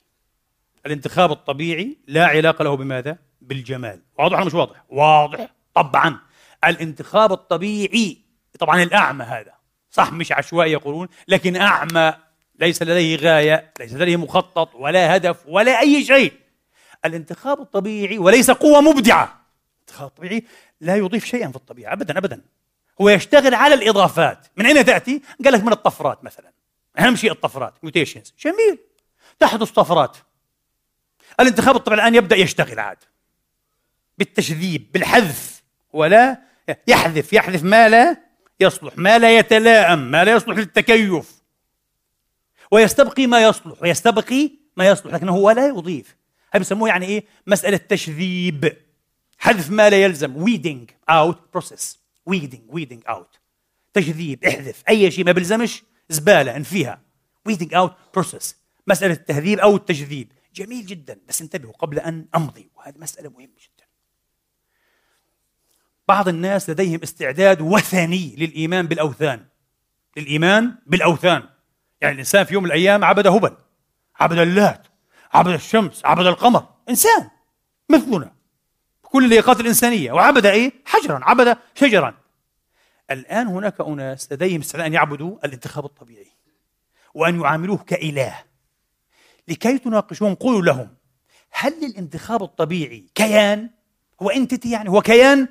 [0.86, 4.02] الانتخاب الطبيعي لا علاقة له بماذا؟ بالجمال.
[4.20, 6.20] واضح ولا مش واضح؟ واضح طبعا.
[6.66, 8.18] الانتخاب الطبيعي
[8.60, 9.54] طبعا الأعمى هذا.
[9.92, 12.14] صح مش عشوائي يقولون لكن أعمى
[12.60, 16.34] ليس لديه غاية ليس لديه مخطط ولا هدف ولا أي شيء.
[17.06, 19.46] الانتخاب الطبيعي وليس قوة مبدعة.
[19.78, 20.44] الانتخاب الطبيعي
[20.82, 22.42] لا يضيف شيئا في الطبيعة أبدا أبدا.
[23.02, 24.48] هو يشتغل على الإضافات.
[24.58, 26.52] من أين تأتي؟ قال لك من الطفرات مثلا.
[27.00, 27.74] أهم شيء الطفرات.
[27.84, 28.78] ميوتيشنز جميل.
[29.40, 30.18] تحدث طفرات.
[31.40, 32.98] الانتخاب الطبيعي الآن يبدأ يشتغل عاد.
[34.18, 35.64] بالتشذيب بالحذف.
[35.94, 36.38] ولا
[36.88, 37.34] يحذف.
[37.34, 38.18] يحذف ما لا
[38.60, 38.94] يصلح.
[38.98, 40.00] ما لا يتلائم.
[40.00, 41.42] ما لا يصلح للتكيف.
[42.72, 43.82] ويستبقي ما يصلح.
[43.82, 45.14] ويستبقي ما يصلح.
[45.14, 46.16] لكنه هو لا يضيف.
[46.52, 48.78] هذا بيسموه يعني إيه؟ مسألة تشذيب.
[49.38, 50.46] حذف ما لا يلزم.
[50.46, 52.05] Weeding out process.
[52.30, 53.40] Weeding weeding out.
[53.94, 57.02] تجذيب احذف أي شيء ما بيلزمش زبالة انفيها.
[57.50, 58.54] weeding out process.
[58.88, 60.32] مسألة التهذيب أو التجذيب.
[60.54, 63.86] جميل جدا بس انتبهوا قبل أن أمضي وهذه مسألة مهمة جدا.
[66.08, 69.46] بعض الناس لديهم استعداد وثني للإيمان بالأوثان.
[70.18, 71.50] للإيمان بالأوثان.
[72.02, 73.58] يعني الإنسان في يوم من الأيام عبد هبل
[74.16, 74.88] عبد اللات
[75.34, 76.68] عبد الشمس عبد القمر.
[76.90, 77.30] إنسان
[77.90, 78.35] مثلنا.
[79.16, 80.12] كل اللياقات الإنسانية.
[80.12, 82.14] وعبد إيه؟ حجرا عبد شجرا.
[83.12, 86.32] الآن هناك أناس لديهم استعداد أن يعبدوا الانتخاب الطبيعي
[87.14, 88.36] وأن يعاملوه كإله
[89.48, 90.34] لكي تناقشوهم.
[90.34, 90.96] قولوا لهم
[91.52, 93.70] هل الانتخاب الطبيعي كيان؟
[94.22, 95.48] هو انتتي يعني هو كيان؟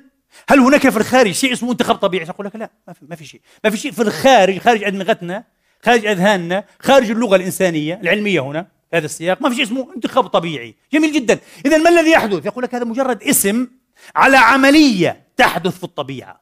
[0.49, 3.25] هل هناك في الخارج شيء اسمه انتخاب طبيعي؟ أقول لك لا ما في, ما في
[3.25, 3.41] شيء.
[3.63, 5.43] ما في شيء في الخارج خارج أدمغتنا
[5.85, 8.74] خارج أذهاننا خارج اللغة الإنسانية العلمية هنا.
[8.95, 10.75] هذا السياق ما في شيء اسمه انتخاب طبيعي.
[10.93, 11.39] جميل جدا.
[11.65, 13.67] إذا ما الذي يحدث؟ يقول لك هذا مجرد اسم
[14.15, 16.41] على عملية تحدث في الطبيعة.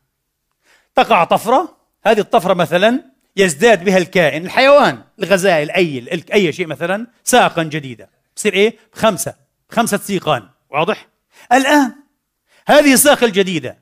[0.95, 3.03] تقع طفرة هذه الطفرة مثلا
[3.35, 9.35] يزداد بها الكائن الحيوان الغزال الأيل أي شيء مثلا ساقا جديدة تصير إيه؟ بخمسة
[9.69, 10.49] خمسة سيقان.
[10.69, 11.07] واضح؟
[11.53, 11.95] الآن
[12.67, 13.77] هذه الساق الجديدة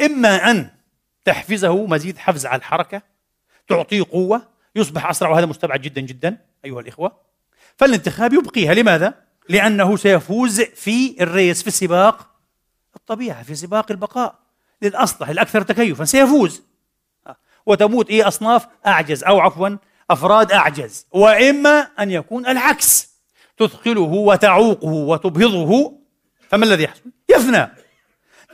[0.00, 0.70] إما أن
[1.24, 3.02] تحفزه مزيد حفز على الحركة
[3.68, 7.31] تعطيه قوة يصبح أسرع وهذا مستبعد جدا جدا أيها الإخوة.
[7.76, 8.74] فالانتخاب يبقيها.
[8.74, 9.14] لماذا؟
[9.48, 12.28] لأنه سيفوز في الريس في السباق
[12.96, 14.38] الطبيعة في سباق البقاء.
[14.82, 16.04] للأصلح الأكثر تكيفا.
[16.04, 16.62] سيفوز.
[17.66, 19.68] وتموت إيه أصناف أعجز أو عفوا
[20.10, 21.06] أفراد أعجز.
[21.12, 23.12] وإما أن يكون العكس.
[23.58, 25.98] تثقله وتعوقه وتبهضه.
[26.48, 27.70] فما الذي يحصل؟ يفنى.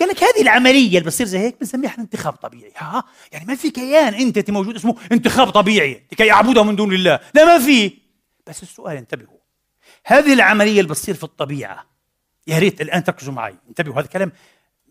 [0.00, 2.72] قال لك هذه العملية اللي بتصير زي هيك بنسميها إحنا انتخاب طبيعي.
[2.76, 4.14] ها؟ يعني ما في كيان.
[4.14, 6.06] أنت موجود اسمه انتخاب طبيعي.
[6.12, 7.20] لكي يعبده من دون الله.
[7.34, 8.07] لا ما في.
[8.48, 9.38] بس السؤال انتبهوا.
[10.04, 11.86] هذه العملية اللي بتصير في الطبيعة
[12.46, 13.56] يا ريت الآن تركزوا معي.
[13.68, 14.32] انتبهوا هذا الكلام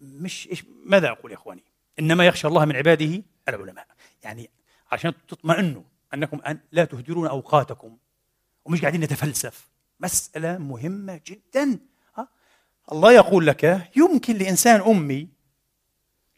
[0.01, 1.63] مش إيش ماذا أقول يا إخواني؟
[1.99, 3.87] إنما يخشى الله من عباده العلماء.
[4.23, 4.49] يعني
[4.91, 5.83] عشان تطمئنوا
[6.13, 7.97] أنكم أن لا تهدرون أوقاتكم
[8.65, 9.69] ومش قاعدين نتفلسف.
[9.99, 11.79] مسألة مهمة جدا.
[12.15, 12.27] ها؟
[12.91, 15.27] الله يقول لك يمكن لإنسان أمي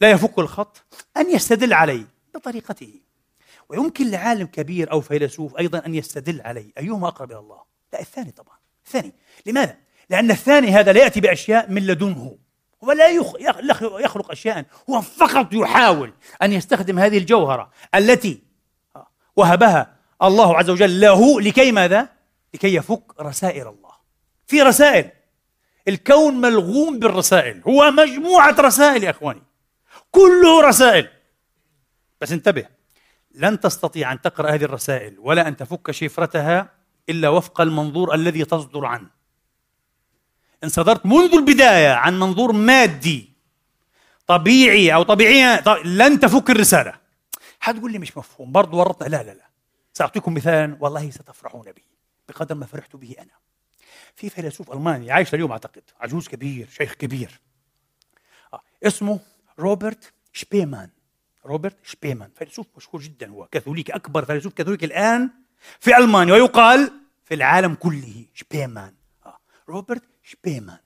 [0.02, 0.84] لا يفك الخط
[1.18, 3.02] أن يستدل عليه بطريقته.
[3.70, 6.72] ويمكن لعالم كبير أو فيلسوف أيضا أن يستدل عليه.
[6.78, 7.62] أيهما أقرب إلى الله؟
[7.94, 8.58] لا الثاني طبعا.
[8.86, 9.14] الثاني.
[9.46, 9.78] لماذا؟
[10.10, 12.38] لأن الثاني هذا لا يأتي بأشياء من لدنه.
[12.84, 13.10] هو لا
[14.00, 14.66] يخلق أشياء.
[14.90, 18.44] هو فقط يحاول أن يستخدم هذه الجوهرة التي
[19.36, 22.10] وهبها الله عز وجل له لكي ماذا؟
[22.54, 23.92] لكي يفك رسائل الله.
[24.48, 25.12] في رسائل.
[25.88, 27.62] الكون ملغوم بالرسائل.
[27.68, 29.44] هو مجموعة رسائل يا أخواني.
[30.12, 31.08] كله رسائل.
[32.22, 32.79] بس انتبه.
[33.40, 36.72] لن تستطيع أن تقرأ هذه الرسائل ولا أن تفك شفرتها
[37.10, 39.10] إلا وفق المنظور الذي تصدر عنه.
[40.64, 43.34] إن صدرت منذ البداية عن منظور مادي
[44.28, 47.00] طبيعي أو طبيعي لن تفك الرسالة.
[47.60, 49.50] حتقول لي مش مفهوم برضه ورطنا لا لا لا.
[49.94, 51.84] سأعطيكم مثالا والله ستفرحون به
[52.30, 53.34] بقدر ما فرحت به أنا.
[54.16, 57.40] في فيلسوف ألماني عايش اليوم أعتقد عجوز كبير شيخ كبير.
[58.54, 58.62] آه.
[58.84, 59.20] اسمه
[59.60, 60.90] روبرت شبيمان.
[61.50, 65.30] روبرت شبيمان فيلسوف مشهور جدا هو كاثوليكي أكبر فيلسوف كاثوليكي الآن
[65.80, 66.92] في ألمانيا ويقال
[67.26, 68.94] في العالم كله شبيمان
[69.26, 69.40] آه.
[69.70, 70.78] روبرت شبيمان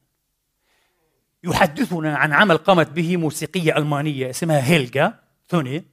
[1.44, 5.86] يحدثنا عن عمل قامت به موسيقية ألمانية اسمها هيلجا ثوني.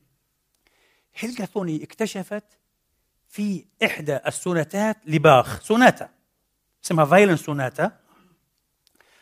[1.14, 2.45] هيلجا ثوني اكتشفت
[3.29, 6.09] في إحدى السوناتات لباخ سوناتا
[6.85, 8.01] اسمها violin sonata.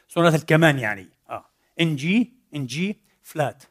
[0.08, 1.08] سوناتا الكمان يعني.
[1.30, 1.44] آه
[1.80, 3.62] in G in G flat.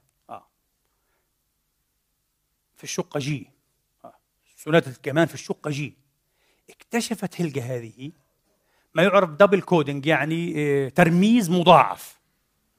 [2.78, 3.50] في الشقة G.
[4.06, 4.14] آه.
[4.58, 5.94] سوناتا الكمان في الشقة G.
[6.70, 8.12] اكتشفت هيلجا هذه
[8.94, 12.18] ما يعرف double coding يعني آه، ترميز مضاعف.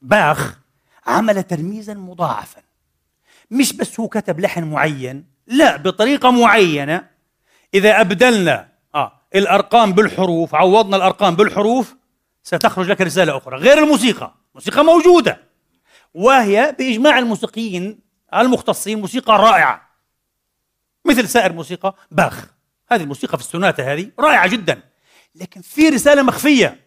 [0.01, 0.59] باخ
[1.05, 2.61] عمل ترميزا مضاعفا.
[3.51, 7.09] مش بس هو كتب لحن معين لا بطريقة معينة.
[7.73, 11.95] إذا أبدلنا آه الأرقام بالحروف عوضنا الأرقام بالحروف
[12.43, 13.57] ستخرج لك رسالة أخرى.
[13.57, 14.33] غير الموسيقى.
[14.55, 15.39] موسيقى موجودة.
[16.13, 17.99] وهي بإجماع الموسيقيين
[18.33, 19.88] المختصين موسيقى رائعة.
[21.05, 22.45] مثل سائر موسيقى باخ.
[22.91, 24.81] هذه الموسيقى في السوناتة هذه رائعة جدا.
[25.35, 26.85] لكن في رسالة مخفية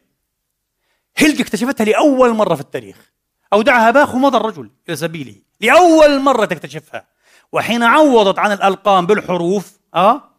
[1.17, 3.13] هيلج اكتشفتها لأول مرة في التاريخ.
[3.53, 5.37] أودعها باخ ومضى الرجل إلى سبيله.
[5.61, 7.07] لأول مرة تكتشفها.
[7.53, 10.31] وحين عوضت عن الأرقام بالحروف أه؟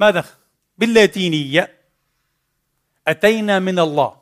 [0.00, 0.24] ماذا؟
[0.78, 1.80] باللاتينية.
[3.08, 4.20] أتينا من الله.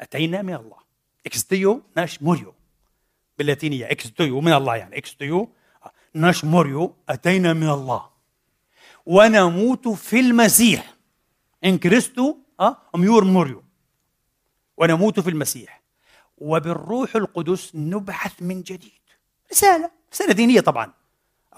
[0.00, 0.78] أتينا من الله.
[1.26, 2.54] Ex Deo nascimur.
[3.38, 3.90] باللاتينية.
[3.90, 4.98] Ex Deo من الله يعني.
[4.98, 5.52] Ex
[6.14, 8.10] Deo nascimur أتينا من الله.
[9.06, 10.94] ونموت في المسيح.
[11.64, 13.64] In Christo أه mori morimur
[14.76, 15.82] ونموت في المسيح.
[16.38, 18.92] وبالروح القدس نبعث من جديد.
[19.52, 20.92] رسالة رسالة دينية طبعا.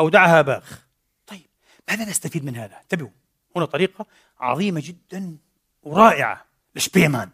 [0.00, 0.86] أودعها باخ.
[1.26, 1.46] طيب
[1.88, 3.10] ماذا نستفيد من هذا؟ انتبهوا
[3.56, 4.06] هنا طريقة
[4.40, 5.36] عظيمة جدا
[5.82, 6.44] ورائعة.
[6.74, 7.30] لشبيمان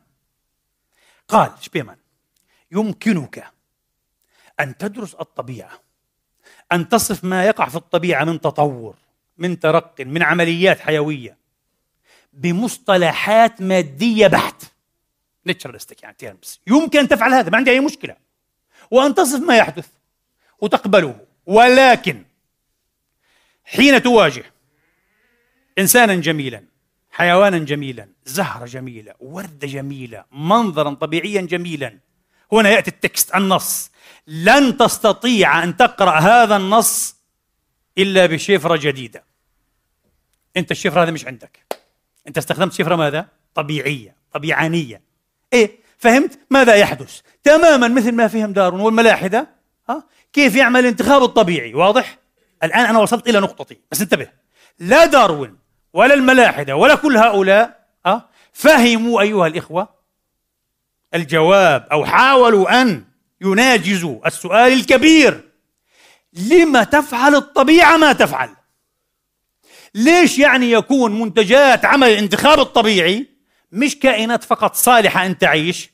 [1.28, 1.96] قال شبيمان
[2.72, 3.52] يمكنك
[4.60, 5.85] أن تدرس الطبيعة.
[6.72, 8.94] أن تصف ما يقع في الطبيعة من تطور
[9.38, 11.36] من ترق من عمليات حيوية
[12.32, 14.62] بمصطلحات مادية بحت.
[15.46, 18.16] نتشرستك يعني تيرمز يمكن أن تفعل هذا ما عندي أي مشكلة.
[18.90, 19.88] وأن تصف ما يحدث
[20.60, 21.20] وتقبله.
[21.46, 22.22] ولكن
[23.64, 24.44] حين تواجه
[25.78, 26.64] إنسانا جميلا
[27.10, 31.98] حيوانا جميلا زهرة جميلة وردة جميلة منظرا طبيعيا جميلا
[32.52, 33.90] هنا يأتي التكست النص.
[34.26, 37.16] لن تستطيع أن تقرأ هذا النص
[37.98, 39.24] إلا بشفرة جديدة
[40.56, 41.66] أنت الشفرة هذا مش عندك
[42.28, 45.02] أنت استخدمت شفرة ماذا؟ طبيعية طبيعانية
[45.52, 49.48] إيه؟ فهمت؟ ماذا يحدث؟ تماما مثل ما فهم دارون والملاحدة
[49.88, 52.18] ها؟ كيف يعمل الانتخاب الطبيعي واضح؟
[52.62, 54.28] الآن أنا وصلت إلى نقطتي بس انتبه
[54.78, 55.56] لا داروين
[55.92, 59.88] ولا الملاحدة ولا كل هؤلاء ها؟ فهموا أيها الإخوة
[61.14, 63.04] الجواب أو حاولوا أن
[63.40, 65.50] يناجزوا السؤال الكبير.
[66.32, 68.56] لما تفعل الطبيعة ما تفعل.
[69.94, 73.26] ليش يعني يكون منتجات عمل الانتخاب الطبيعي
[73.72, 75.90] مش كائنات فقط صالحة أن تعيش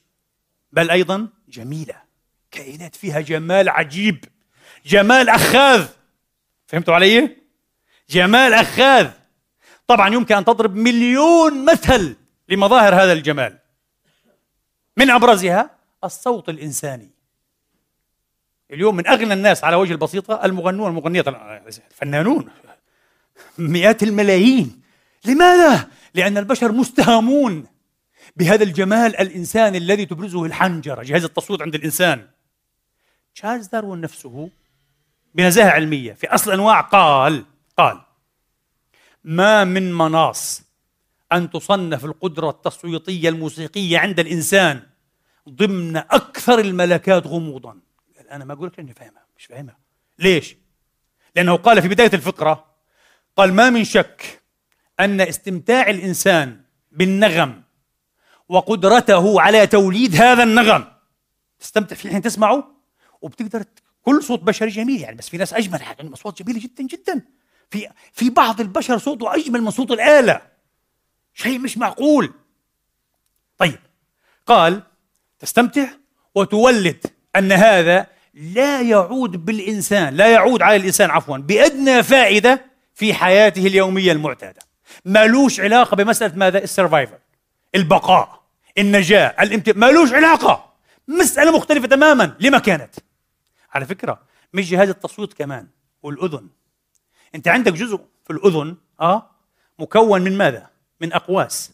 [0.73, 2.03] بل أيضا جميلة.
[2.51, 4.25] كائنات فيها جمال عجيب
[4.87, 5.87] جمال أخاذ.
[6.67, 7.37] فهمتوا علي؟
[8.11, 9.11] جمال أخاذ.
[9.87, 12.17] طبعا يمكن أن تضرب مليون مثل
[12.49, 13.59] لمظاهر هذا الجمال.
[14.97, 15.71] من أبرزها
[16.05, 17.12] الصوت الإنساني.
[18.73, 22.49] اليوم من أغنى الناس على وجه البسيطة المغنون المغنيات الفنانون.
[23.59, 24.83] مئات الملايين.
[25.25, 27.67] لماذا؟ لأن البشر مستهمون
[28.37, 32.29] بهذا الجمال الإنساني الذي تبرزه الحنجرة جهاز التصويت عند الإنسان.
[33.35, 34.51] تشارلز داروين نفسه
[35.35, 37.45] بنزاهة علمية في أصل الأنواع قال
[37.79, 38.01] قال
[39.25, 40.63] ما من مناص
[41.33, 44.83] أن تصنف القدرة التصويتية الموسيقية عند الإنسان
[45.49, 47.77] ضمن أكثر الملكات غموضا.
[48.33, 49.79] أنا ما أقول لك إني فاهمها مش فاهمها.
[50.19, 50.57] ليش؟
[51.37, 52.67] لأنه قال في بداية الفقرة
[53.37, 54.43] قال ما من شك
[55.01, 56.61] أن استمتاع الإنسان
[56.93, 57.63] بالنغم
[58.49, 60.93] وقدرته على توليد هذا النغم
[61.59, 62.75] تستمتع فيه حين تسمعه؟
[63.21, 63.65] وبتقدر
[64.03, 67.23] كل صوت بشري جميل يعني بس في ناس أجمل عندهم اصوات جميله جدا جدا.
[67.71, 70.43] في في بعض البشر صوته أجمل من صوت الآلة.
[71.35, 72.33] شيء مش معقول.
[73.59, 73.79] طيب
[74.47, 74.83] قال
[75.39, 75.89] تستمتع
[76.35, 77.07] وتولد
[77.37, 82.65] أن هذا لا يعود بالإنسان لا يعود على الإنسان عفوا بأدنى فائدة
[82.95, 84.63] في حياته اليومية المعتادة.
[85.05, 87.19] مالوش علاقة بمسألة ماذا؟ السرفايفل
[87.75, 88.43] البقاء
[88.79, 89.71] النجاة الامت...
[89.71, 90.73] مالوش علاقة.
[91.09, 92.95] مسألة مختلفة تماما لما كانت.
[93.71, 94.23] على فكرة
[94.53, 95.69] مش جهاز التصويت كمان
[96.03, 96.49] والأذن.
[97.35, 99.31] أنت عندك جزء في الأذن آه
[99.79, 100.71] مكون من ماذا؟
[101.01, 101.73] من أقواس.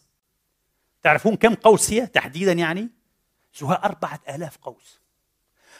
[1.03, 2.89] تعرفون كم قوس هي تحديدا يعني؟
[3.53, 4.98] سواء أربعة آلاف قوس.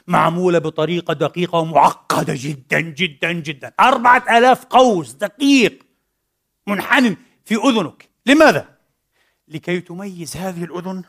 [0.10, 5.86] معمولة بطريقة دقيقة ومعقدة جدا جدا جدا أربعة آلاف قوس دقيق
[6.68, 8.78] منحني في أذنك لماذا؟
[9.48, 11.04] لكي تميز هذه الأذن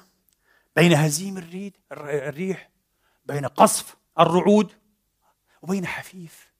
[0.76, 2.70] بين هزيم الريد الريح
[3.24, 4.72] بين قصف الرعود
[5.62, 6.52] وبين حفيف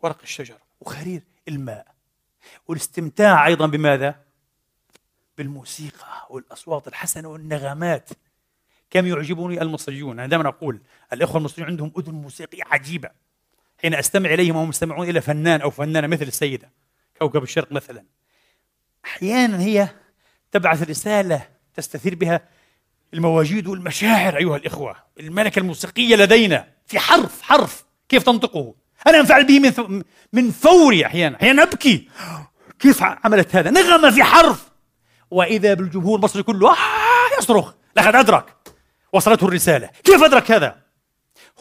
[0.00, 1.94] ورق الشجر وخرير الماء
[2.68, 4.24] والاستمتاع أيضا بماذا؟
[5.38, 8.10] بالموسيقى والأصوات الحسنة والنغمات
[8.90, 10.80] كم يعجبني المصريون أنا دائما أقول
[11.12, 13.08] الإخوة المصريون عندهم أذن موسيقية عجيبة.
[13.82, 16.70] حين أستمع إليهم وهم يستمعون إلى فنان أو فنانة مثل السيدة
[17.18, 18.04] كوكب الشرق مثلا.
[19.04, 19.88] أحيانا هي
[20.52, 21.42] تبعث رسالة
[21.74, 22.40] تستثير بها
[23.14, 24.96] المواجيد والمشاعر أيها الإخوة.
[25.20, 27.84] الملكة الموسيقية لدينا في حرف حرف.
[28.08, 28.74] كيف تنطقه؟
[29.06, 31.36] أنا أنفعل به من من فوري أحيانا.
[31.36, 32.08] أحيانا أبكي.
[32.78, 34.70] كيف عملت هذا؟ نغمة في حرف.
[35.30, 37.74] وإذا بالجمهور المصري كله آه يصرخ.
[37.96, 38.59] لقد أدرك
[39.12, 39.90] وصلته الرسالة.
[40.04, 40.76] كيف أدرك هذا؟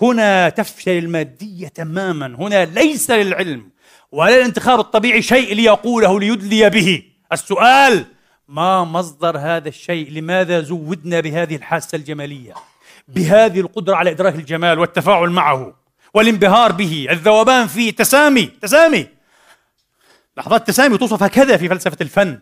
[0.02, 2.26] هنا تفشل المادية تماما.
[2.26, 3.70] هنا ليس للعلم
[4.12, 7.04] ولا الانتخاب الطبيعي شيء ليقوله ليدلي به.
[7.32, 8.06] السؤال
[8.48, 12.54] ما مصدر هذا الشيء؟ لماذا زودنا بهذه الحاسة الجمالية؟
[13.08, 15.74] بهذه القدرة على إدراك الجمال والتفاعل معه
[16.14, 17.08] والانبهار به.
[17.10, 19.08] الذوبان فيه تسامي تسامي.
[20.38, 22.40] لحظات تسامي توصف هكذا في فلسفة الفن.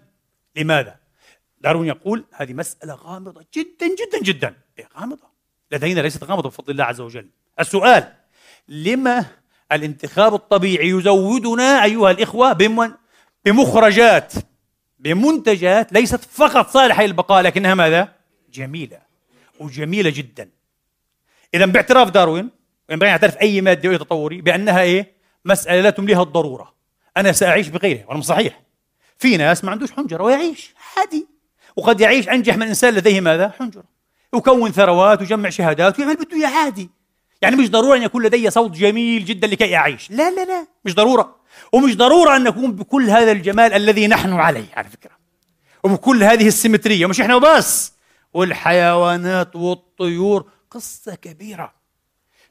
[0.56, 0.96] لماذا؟
[1.62, 4.56] دارون يقول هذه مسألة غامضة جدا جدا جدا.
[4.80, 5.28] إيه غامضة.
[5.72, 7.30] لدينا ليست غامضة بفضل الله عز وجل.
[7.60, 8.14] السؤال
[8.68, 9.26] لما
[9.72, 12.58] الانتخاب الطبيعي يزودنا أيها الإخوة
[13.46, 14.34] بمخرجات
[15.00, 18.14] بمنتجات ليست فقط صالحة للبقاء لكنها ماذا؟
[18.54, 19.00] جميلة.
[19.60, 20.50] وجميلة جدا.
[21.54, 22.50] إذا باعتراف داروين
[22.90, 25.14] ينبغي أن يعترف أي مادة أو تطوري بأنها إيه؟
[25.46, 26.74] مسألة لا تمليها الضرورة.
[27.18, 28.62] أنا سأعيش بغيرها وأنا صحيح.
[29.18, 30.74] في ناس ما عندوش حنجرة ويعيش.
[30.98, 31.28] عادي.
[31.78, 33.84] وقد يعيش أنجح من إنسان لديه ماذا؟ حنجرة.
[34.36, 36.90] يكون ثروات ويجمع شهادات ويعمل بده إياه عادي.
[37.42, 40.12] يعني مش ضروري أن يكون لدي صوت جميل جدا لكي أعيش.
[40.12, 40.68] لا لا لا.
[40.86, 41.36] مش ضرورة.
[41.74, 45.12] ومش ضرورة أن نكون بكل هذا الجمال الذي نحن عليه على فكرة.
[45.84, 47.06] وبكل هذه السيمترية.
[47.06, 47.94] مش إحنا وبس.
[48.34, 50.46] والحيوانات والطيور.
[50.72, 51.74] قصة كبيرة.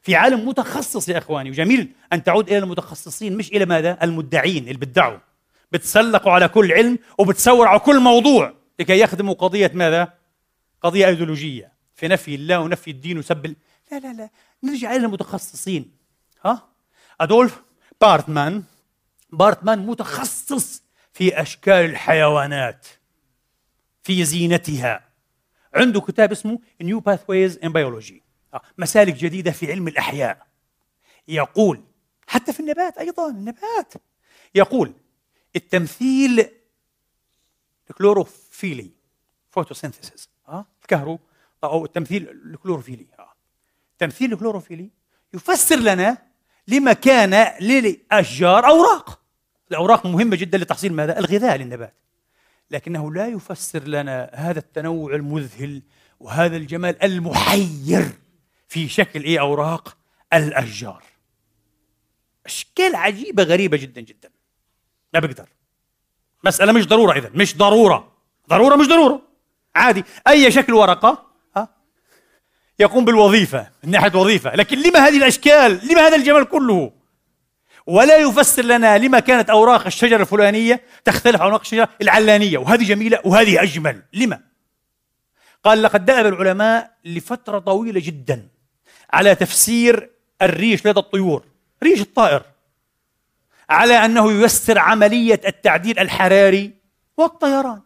[0.01, 4.85] في عالم متخصص يا إخواني وجميل أن تعود إلى المتخصصين مش إلى ماذا؟ المدعين اللي
[4.85, 5.17] بدعوا
[5.71, 8.53] بتسلقوا على كل علم وبتسوروا على كل موضوع.
[8.79, 10.13] لكي يخدموا قضية ماذا؟
[10.81, 11.73] قضية أيديولوجية.
[11.95, 13.55] في نفي الله ونفي الدين وسب
[13.91, 14.29] لا لا لا.
[14.63, 15.91] نرجع إلى المتخصصين.
[16.45, 16.69] ها؟
[17.21, 17.61] أدولف
[18.01, 18.63] بارتمان.
[19.29, 22.87] بورتمان متخصص في أشكال الحيوانات
[24.03, 25.09] في زينتها.
[25.73, 28.21] عنده كتاب اسمه New Pathways in Biology.
[28.77, 30.47] مسالك جديدة في علم الأحياء.
[31.27, 31.83] يقول
[32.27, 33.93] حتى في النبات أيضا النبات.
[34.55, 34.93] يقول
[35.55, 36.49] التمثيل
[38.57, 38.91] الكلوروفيلي
[39.49, 41.19] photosynthesis آه الكهرو
[41.63, 43.33] أو التمثيل الكلوروفيلي آه.
[43.91, 44.89] التمثيل الكلوروفيلي
[45.33, 46.17] يفسر لنا
[46.67, 49.21] لما كان للأشجار أوراق.
[49.71, 51.93] الأوراق مهمة جدا لتحصيل ماذا؟ الغذاء للنبات.
[52.71, 55.81] لكنه لا يفسر لنا هذا التنوع المذهل
[56.19, 58.11] وهذا الجمال المحير
[58.67, 59.97] في شكل إيه؟ أوراق
[60.33, 61.03] الأشجار.
[62.45, 64.29] أشكال عجيبة غريبة جدا جدا.
[65.13, 65.49] ما بقدر.
[66.43, 68.16] مسألة مش ضرورة اذا مش ضرورة.
[68.49, 69.21] ضرورة مش ضرورة.
[69.75, 70.03] عادي.
[70.27, 71.25] أي شكل ورقة
[71.57, 71.69] ها
[72.79, 74.55] يقوم بالوظيفة من ناحية وظيفة.
[74.55, 76.91] لكن لما هذه الأشكال؟ لما هذا الجمال كله؟
[77.87, 82.57] ولا يفسر لنا لما كانت أوراق الشجرة الفلانية تختلف عن أوراق الشجرة العلانية.
[82.57, 84.01] وهذه جميلة وهذه أجمل.
[84.13, 84.39] لما؟
[85.63, 88.47] قال لقد دأب العلماء لفترة طويلة جدا
[89.13, 90.09] على تفسير
[90.41, 91.43] الريش لدى الطيور
[91.83, 92.41] ريش الطائر
[93.69, 96.73] على أنه ييسر عملية التعديل الحراري
[97.17, 97.81] والطيران.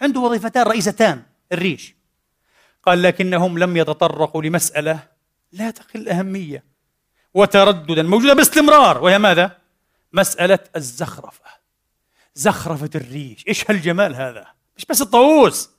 [0.00, 1.22] عنده وظيفتان رئيستان
[1.52, 1.94] الريش
[2.82, 4.98] قال لكنهم لم يتطرقوا لمسألة
[5.52, 6.64] لا تقل أهمية
[7.34, 9.58] وترددا موجودة باستمرار وهي ماذا؟
[10.12, 11.50] مسألة الزخرفة
[12.34, 14.46] زخرفة الريش إيش هالجمال هذا؟
[14.76, 15.70] مش بس الطاووس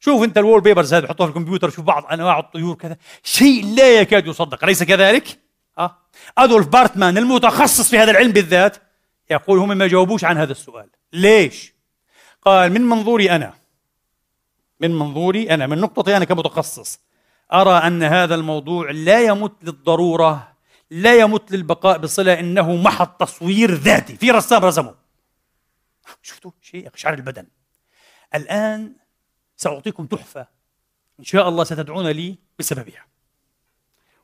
[0.00, 4.00] شوف أنت ال wallpapers هذا حطوها في الكمبيوتر شوف بعض أنواع الطيور كذا شيء لا
[4.00, 5.38] يكاد يصدق أليس كذلك؟
[5.78, 5.98] أه؟
[6.38, 8.76] أدولف بورتمان المتخصص في هذا العلم بالذات
[9.30, 11.74] يقول هم ما جاوبوش عن هذا السؤال ليش؟
[12.42, 13.54] قال من منظوري أنا.
[14.80, 17.00] من منظوري أنا من نقطتي أنا كمتخصص
[17.52, 20.52] أرى أن هذا الموضوع لا يمت للضرورة
[20.90, 24.16] لا يمت للبقاء بصلة إنه محض تصوير ذاتي.
[24.16, 24.94] في رسام رسمه.
[26.22, 27.46] شفتوا؟ شيء يقشعر البدن.
[28.34, 28.92] الآن
[29.56, 30.46] سأعطيكم تحفة.
[31.20, 33.06] إن شاء الله ستدعون لي بسببها.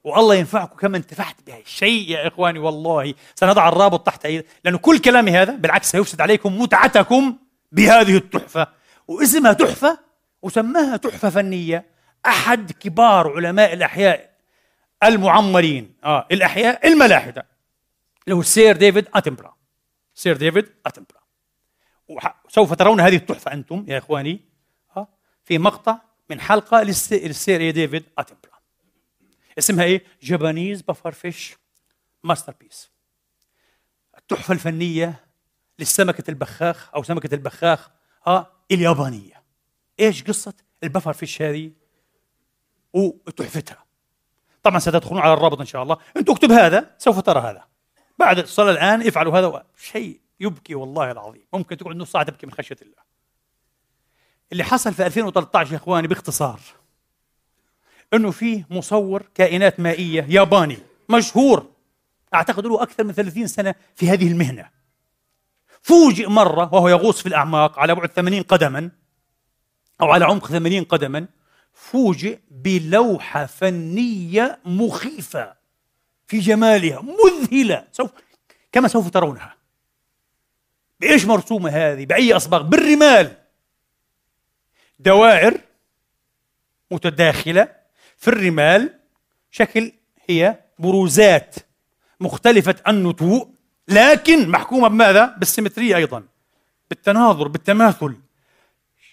[0.05, 1.59] والله ينفعكم كما انتفعت بها.
[1.65, 4.49] شيء يا إخواني والله سنضع الرابط تحت أيضا.
[4.65, 7.39] لأن كل كلامي هذا بالعكس سيفسد عليكم متعتكم.
[7.73, 8.67] بهذه التحفة.
[9.09, 9.99] واسمها تحفة
[10.43, 11.87] وسماها تحفة فنية.
[12.27, 14.39] أحد كبار علماء الأحياء
[15.03, 15.95] المعمرين.
[16.05, 17.47] آه الأحياء الملاحدة.
[18.25, 19.57] اللي هو سير ديفيد أتنبرا.
[20.15, 21.23] سير ديفيد أتنبرا.
[22.49, 24.41] وسوف ترون هذه التحفة أنتم يا إخواني.
[24.97, 25.09] آه
[25.45, 25.99] في مقطع
[26.31, 28.59] من حلقة للسير ديفيد أتنبرا.
[29.59, 31.57] اسمها إيه؟ Japanese puffer fish
[32.25, 32.91] masterpiece
[34.19, 35.28] التحفة الفنية
[35.79, 37.91] للسمكة البخاخ أو سمكة البخاخ
[38.27, 39.43] آه اليابانية.
[40.01, 40.55] إيش قصة
[40.85, 41.73] البفر فيش هذه؟
[42.93, 43.85] وتحفتها.
[44.63, 45.97] طبعا ستدخلون على الرابط إن شاء الله.
[46.17, 47.65] أنتم اكتب هذا سوف ترى هذا.
[48.19, 51.47] بعد الصلاة الآن افعلوا هذا شيء يبكي والله العظيم.
[51.53, 53.09] ممكن تقعد نص ساعة تبكي من خشية الله.
[54.53, 56.61] اللي حصل في 2013 يا إخواني باختصار
[58.15, 61.71] إنه في مصور كائنات مائية ياباني مشهور
[62.35, 64.78] أعتقد له أكثر من 30 سنة في هذه المهنة.
[65.83, 68.91] فوجئ مرة وهو يغوص في الأعماق على بعد 80 قدما
[70.01, 71.27] أو على عمق 80 قدما
[71.73, 75.55] فوجئ بلوحة فنية مخيفة
[76.27, 78.11] في جمالها مذهلة سوف
[78.73, 79.57] كما سوف ترونها.
[81.01, 83.37] بإيش مرسومة هذه؟ بأي أصباغ؟ بالرمال.
[84.99, 85.61] دوائر
[86.91, 87.69] متداخلة
[88.17, 88.99] في الرمال
[89.51, 89.93] شكل
[90.29, 91.55] هي بروزات
[92.21, 93.49] مختلفة النتوء
[93.89, 96.23] لكن محكومة بماذا؟ بالسيمترية أيضا
[96.91, 98.17] بالتناظر بالتماثل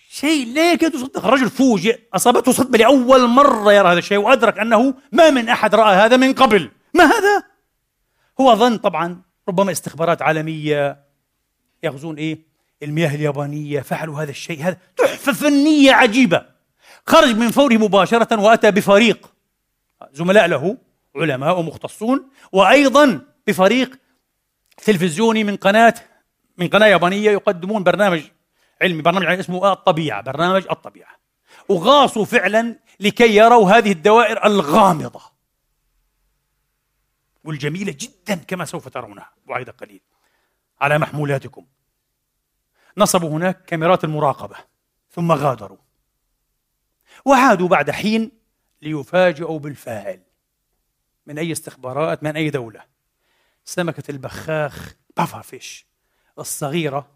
[0.09, 4.93] شيء لا يكاد يصدق الرجل فوجئ أصابته صدمة لأول مرة يرى هذا الشيء وأدرك أنه
[5.11, 7.43] ما من أحد رأى هذا من قبل ما هذا؟
[8.41, 11.05] هو ظن طبعا ربما استخبارات عالمية
[11.83, 12.39] يغزون إيه؟
[12.83, 16.45] المياه اليابانية فعلوا هذا الشيء هذا تحفة فنية عجيبة
[17.07, 19.33] خرج من فوره مباشرة وأتى بفريق
[20.11, 20.77] زملاء له
[21.15, 23.99] علماء ومختصون وأيضا بفريق
[24.77, 25.93] تلفزيوني من قناة
[26.57, 28.23] من قناة يابانية يقدمون برنامج
[28.81, 31.15] علمي برنامج علمي اسمه الطبيعة برنامج الطبيعة.
[31.69, 35.21] وغاصوا فعلا لكي يروا هذه الدوائر الغامضة
[37.43, 40.01] والجميلة جدا كما سوف ترونها بعد قليل
[40.81, 41.65] على محمولاتكم.
[42.97, 44.55] نصبوا هناك كاميرات المراقبة
[45.11, 45.77] ثم غادروا
[47.25, 48.31] وعادوا بعد حين
[48.81, 50.21] ليفاجئوا بالفاعل
[51.25, 52.94] من أي استخبارات من أي دولة.
[53.65, 55.85] سمكة البخاخ بافر فيش
[56.39, 57.11] الصغيرة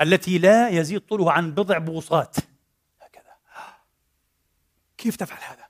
[0.00, 2.36] التي لا يزيد طولها عن بضع بوصات.
[3.00, 3.32] هكذا.
[4.98, 5.64] كيف تفعل هذا؟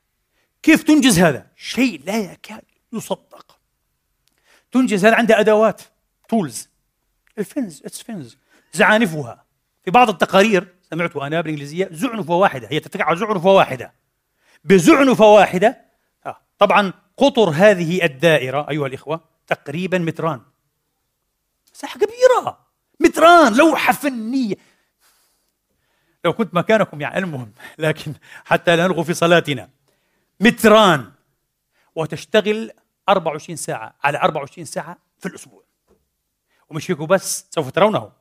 [0.63, 3.59] كيف تنجز هذا؟ شيء لا يكاد يصدق.
[4.73, 5.83] تنجز هذا عندها أدوات
[6.29, 6.69] tools
[7.39, 8.39] ال fins its fins
[8.73, 9.45] زعانفها.
[9.85, 12.69] في بعض التقارير سمعت أنا بالإنجليزية زعنفة واحدة.
[12.71, 13.93] هي تتكئ على زعنفة واحدة.
[14.65, 15.85] بزعنفة واحدة
[16.27, 16.37] آه.
[16.59, 20.41] طبعا قطر هذه الدائرة أيها الإخوة تقريبا متران.
[21.75, 22.67] مساحة كبيرة.
[23.01, 24.55] متران لوحة فنية.
[26.25, 28.15] لو كنت مكانكم يعني المهم لكن
[28.45, 29.71] حتى لا نلغو في صلاتنا.
[30.41, 31.13] متران.
[31.95, 32.71] وتشتغل
[33.09, 35.63] 24 ساعة على 24 ساعة في الأسبوع.
[36.71, 38.13] ومش هيك بس سوف ترونه.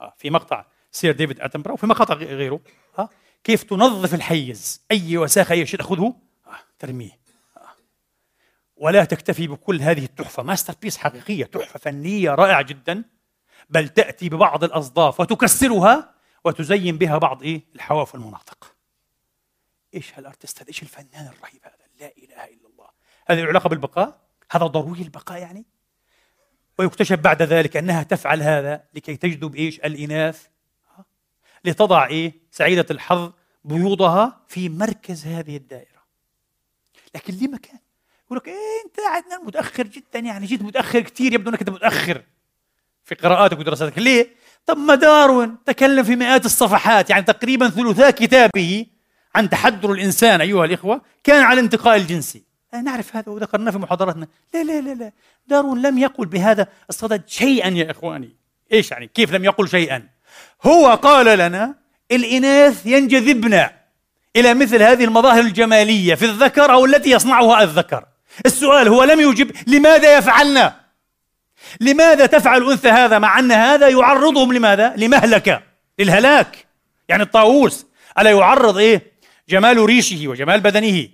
[0.00, 2.60] آه، في مقطع سير ديفيد اتنبرا وفي مقاطع غيره.
[2.98, 3.08] آه،
[3.44, 6.14] كيف تنظف الحيز؟ أي وساخة اي شيء تاخذه
[6.46, 7.18] آه، ترميه.
[8.78, 10.42] ولا تكتفي بكل هذه التحفة.
[10.42, 13.04] masterpiece حقيقية تحفة فنية رائعة جدا.
[13.70, 16.14] بل تأتي ببعض الأصداف وتكسرها
[16.44, 18.74] وتزين بها بعض إيه؟ الحواف والمناطق.
[19.94, 22.88] إيش هالأرتست هذا؟ إيش الفنان الرهيب هذا؟ لا إله إلا الله.
[23.26, 24.20] هذه العلاقة بالبقاء؟
[24.50, 25.64] هذا ضروري البقاء يعني؟
[26.78, 30.46] ويكتشف بعد ذلك أنها تفعل هذا لكي تجذب إيش الإناث.
[31.64, 33.32] لتضع إيه؟ سعيدة الحظ
[33.64, 36.02] بيوضها في مركز هذه الدائرة.
[37.14, 37.78] لكن ليه مكان
[38.28, 38.54] يقول لك إيه
[38.84, 42.22] أنت عندنا متأخر جدا يعني جيت متأخر كثير يبدو أنك أنت متأخر
[43.04, 44.28] في قراءاتك ودراساتك ليه؟
[44.66, 48.86] طب ما داروين تكلم في مئات الصفحات يعني تقريبا ثلثاء كتابه
[49.34, 54.28] عن تحضر الإنسان أيها الإخوة كان على الانتقاء الجنسي نعرف هذا وذكرناه في محاضراتنا.
[54.54, 55.12] لا لا لا لا.
[55.46, 58.36] دارون لم يقل بهذا الصدد شيئا يا إخواني.
[58.72, 60.08] إيش يعني؟ كيف لم يقل شيئا؟
[60.62, 61.74] هو قال لنا
[62.10, 63.66] الإناث ينجذبن
[64.36, 68.04] إلى مثل هذه المظاهر الجمالية في الذكر أو التي يصنعها الذكر.
[68.46, 70.72] السؤال هو لم يجب لماذا يفعلن؟
[71.80, 75.62] لماذا تفعل الأنثى هذا مع أن هذا يعرضهم لماذا؟ لمهلكة
[75.98, 76.66] للهلاك.
[77.08, 77.86] يعني الطاووس
[78.18, 79.12] ألا يعرض إيه؟
[79.48, 81.08] جمال ريشه وجمال بدنه.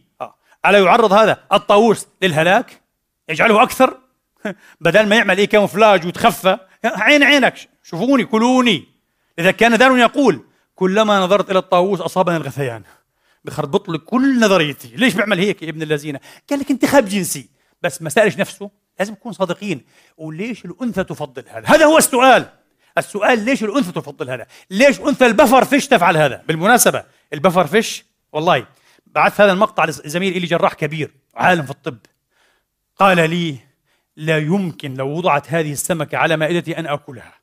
[0.67, 2.81] ألا يعرض هذا الطاووس للهلاك؟
[3.29, 3.99] يجعله أكثر؟
[4.81, 8.85] بدل ما يعمل إيه؟ كاموفلاج ويتخفى عين عينك شوفوني كلوني.
[9.39, 10.45] إذا كان دار يقول
[10.75, 12.83] كلما نظرت إلى الطاووس أصابني الغثيان.
[13.45, 14.89] بخربط لك كل نظريتي.
[14.97, 16.19] ليش بيعمل هيك يا ابن الذين؟
[16.51, 17.49] قال لك انتخاب جنسي.
[17.83, 18.71] بس ما سألش نفسه.
[18.99, 19.85] لازم نكون صادقين.
[20.17, 22.49] وليش الأنثى تفضل هذا؟ هذا هو السؤال.
[22.99, 28.67] السؤال ليش الأنثى تفضل هذا؟ ليش أنثى البفر فيش تفعل هذا؟ بالمناسبة البفر فيش؟ والله
[29.07, 31.99] بعث هذا المقطع لزميل إلي جراح كبير عالم في الطب.
[32.97, 33.57] قال لي
[34.17, 37.35] لا يمكن لو وضعت هذه السمكة على مائدتي أن أكلها.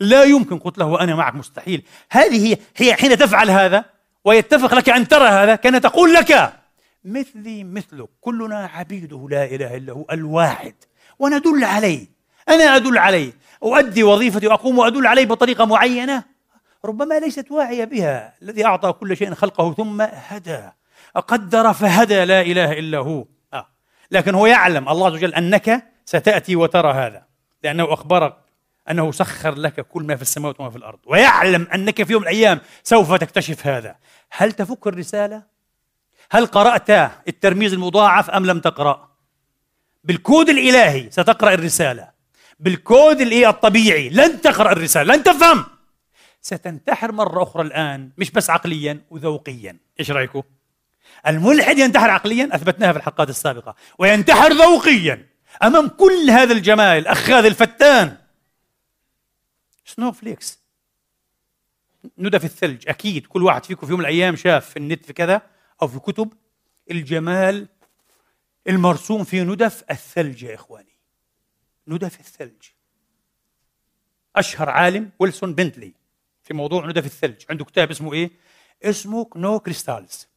[0.00, 0.58] لا يمكن.
[0.58, 1.82] قلت له وأنا معك مستحيل.
[2.10, 3.84] هذه هي حين تفعل هذا
[4.24, 6.52] ويتفق لك أن ترى هذا كأن تقول لك
[7.04, 8.08] مثلي مثلك.
[8.20, 10.74] كلنا عبيده لا إله إلا هو الواحد.
[11.18, 12.06] وندل عليه.
[12.48, 13.32] أنا أدل عليه.
[13.62, 16.24] أؤدي وظيفتي وأقوم وأدل عليه بطريقة معينة.
[16.84, 18.34] ربما ليست واعية بها.
[18.42, 20.60] الذي أعطى كل شيء خلقه ثم هدى.
[21.14, 23.24] قدر فهدى لا إله إلا هو.
[23.54, 23.66] آه.
[24.10, 24.88] لكن هو يعلم.
[24.88, 27.22] الله عز وجل أنك ستأتي وترى هذا.
[27.64, 28.36] لأنه أخبرك
[28.90, 32.28] أنه سخر لك كل ما في السماوات وما في الأرض ويعلم أنك في يوم من
[32.28, 33.96] الأيام سوف تكتشف هذا
[34.30, 35.42] هل تفك الرسالة؟
[36.30, 36.90] هل قرأت
[37.28, 39.10] الترميز المضاعف أم لم تقرأ؟
[40.04, 42.10] بالكود الإلهي ستقرأ الرسالة
[42.60, 45.64] بالكود الطبيعي لن تقرأ الرسالة لن تفهم
[46.42, 50.42] ستنتحر مرة أخرى الآن مش بس عقليا وذوقيا إيش رأيكم؟
[51.26, 55.26] الملحد ينتحر عقليا أثبتناها في الحلقات السابقة وينتحر ذوقيا
[55.62, 58.16] أمام كل هذا الجمال الأخاذ الفتان
[59.90, 60.58] snowflakes
[62.18, 63.26] ندف الثلج أكيد.
[63.26, 65.42] كل واحد فيكم في يوم من الأيام شاف في النت في كذا
[65.82, 66.32] أو في كتب
[66.90, 67.68] الجمال
[68.68, 70.96] المرسوم في ندف الثلج يا إخواني.
[71.88, 72.62] ندف الثلج.
[74.36, 75.92] أشهر عالم ويلسون بنتلي
[76.42, 77.44] في موضوع ندف الثلج.
[77.50, 78.30] عنده كتاب اسمه إيه؟
[78.82, 80.28] اسمه Snow Crystals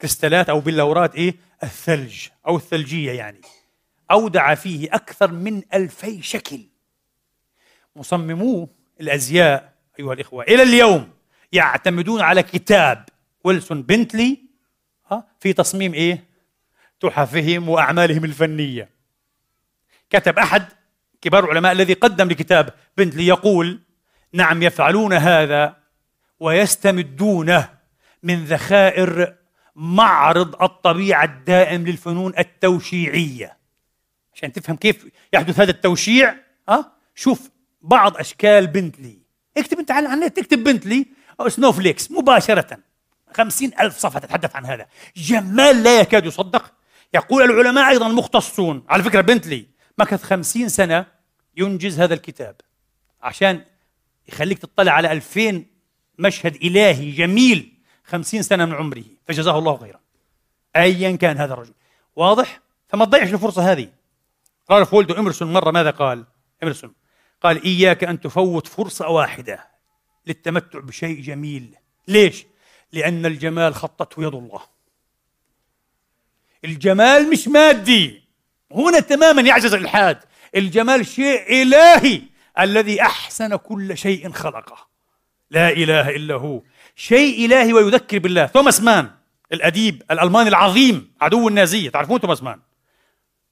[0.00, 3.40] كريستالات أو بلورات إيه؟ الثلج أو الثلجية يعني.
[4.10, 6.60] أودع فيه أكثر من ألفي شكل.
[7.96, 8.68] مصممو
[9.00, 11.10] الأزياء أيها الإخوة إلى اليوم
[11.52, 13.04] يعتمدون على كتاب
[13.44, 14.38] ويلسون بنتلي
[15.40, 16.24] في تصميم إيه؟
[17.00, 18.88] تحفهم وأعمالهم الفنية
[20.10, 20.64] كتب أحد
[21.20, 23.80] كبار العلماء الذي قدم لكتاب بنتلي يقول
[24.32, 25.76] نعم يفعلون هذا
[26.40, 27.68] ويستمدونه
[28.22, 29.34] من ذخائر
[29.76, 33.56] معرض الطبيعة الدائم للفنون التوشيعية
[34.34, 36.34] عشان تفهم كيف يحدث هذا التوشيع
[36.68, 37.50] ها شوف
[37.80, 39.18] بعض أشكال بنتلي.
[39.56, 41.06] اكتب أنت على النت اكتب بنتلي
[41.40, 42.78] أو سنوفليكس مباشرة.
[43.34, 44.86] خمسين ألف صفحة تتحدث عن هذا.
[45.16, 46.72] جمال لا يكاد يصدق.
[47.14, 49.66] يقول العلماء أيضا المختصون على فكرة بنتلي
[49.98, 51.06] مكث خمسين سنة
[51.56, 52.56] ينجز هذا الكتاب.
[53.22, 53.64] عشان
[54.28, 55.66] يخليك تطلع على ألفين
[56.18, 57.74] مشهد إلهي جميل.
[58.04, 59.04] خمسين سنة من عمره.
[59.26, 60.00] فجزاه الله خيرا.
[60.76, 61.74] أيا كان هذا الرجل.
[62.16, 63.88] واضح؟ فما تضيعش الفرصة هذه.
[64.70, 66.24] رالف وولدو إمرسون مرة ماذا قال؟
[66.62, 66.94] إمرسون.
[67.42, 69.68] قال إياك أن تفوت فرصة واحدة
[70.26, 71.74] للتمتع بشيء جميل.
[72.08, 72.46] ليش؟
[72.92, 74.60] لأن الجمال خطته يد الله.
[76.64, 78.22] الجمال مش مادي.
[78.72, 80.18] هنا تماما يعجز الإلحاد.
[80.56, 82.22] الجمال شيء إلهي
[82.60, 84.88] الذي أحسن كل شيء خلقه.
[85.50, 86.62] لا إله إلا هو.
[86.96, 88.46] شيء إلهي ويذكر بالله.
[88.46, 89.10] توماس مان
[89.52, 91.90] الأديب الألماني العظيم عدو النازية.
[91.90, 92.60] تعرفون توماس مان؟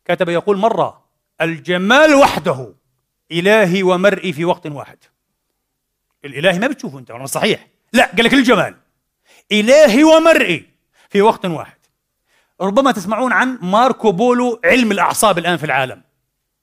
[0.05, 1.07] كتب يقول مرة
[1.41, 2.75] الجمال وحده.
[3.33, 4.99] إلهي ومرئي في وقت واحد.
[6.25, 7.67] الإلهي ما بتشوفه أنت ولا صحيح.
[7.93, 8.75] لا قال لك الجمال.
[9.53, 10.67] إلهي ومرئي
[11.09, 11.77] في وقت واحد.
[12.61, 16.03] ربما تسمعون عن ماركو بولو علم الأعصاب الآن في العالم.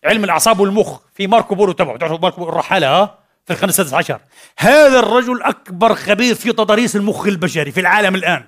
[0.04, 1.98] علم الأعصاب والمخ في ماركو بولو تبعه.
[1.98, 3.06] تعرفوا ماركو بولو الرحالة
[3.46, 4.20] في القرن السادس عشر.
[4.58, 8.46] هذا الرجل أكبر خبير في تضاريس المخ البشري في العالم الآن.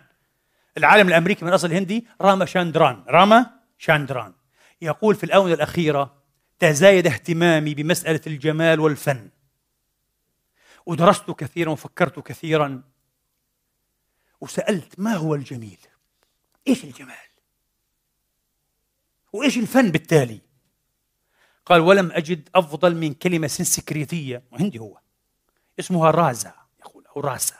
[0.77, 3.03] العالم الأمريكي من أصل هندي راما شاندران.
[3.07, 3.45] راما
[3.77, 4.33] شاندران.
[4.81, 6.24] يقول في الآونة الأخيرة
[6.59, 9.29] تزايد اهتمامي بمسألة الجمال والفن.
[10.85, 12.83] ودرست كثيرا وفكرت كثيرا.
[14.41, 15.79] وسألت ما هو الجميل؟
[16.67, 17.15] إيش الجمال؟
[19.33, 20.41] وإيش الفن بالتالي؟
[21.65, 24.43] قال ولم أجد أفضل من كلمة سنسكريتية.
[24.51, 24.99] وهندي هو.
[25.79, 27.55] اسمها رازا يقول أو راسا.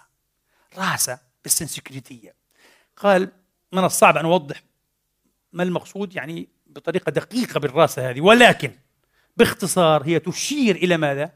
[0.78, 2.36] راسا بالسنسكريتية.
[2.96, 3.32] قال
[3.72, 4.64] من الصعب أن أوضح
[5.54, 8.84] ما المقصود يعني بطريقة دقيقة بالراسة هذه ولكن
[9.38, 11.31] باختصار هي تشير إلى ماذا؟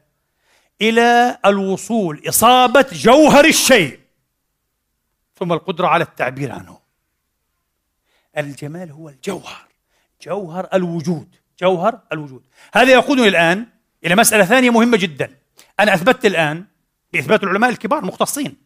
[0.82, 4.00] إلى الوصول إصابة جوهر الشيء
[5.38, 6.78] ثم القدرة على التعبير عنه.
[8.38, 9.68] الجمال هو الجوهر
[10.22, 12.42] جوهر الوجود جوهر الوجود.
[12.74, 13.66] هذا يقودني الآن
[14.04, 15.36] إلى مسألة ثانية مهمة جدا.
[15.80, 16.64] أنا أثبتت الآن
[17.12, 18.56] بإثبات العلماء الكبار المختصين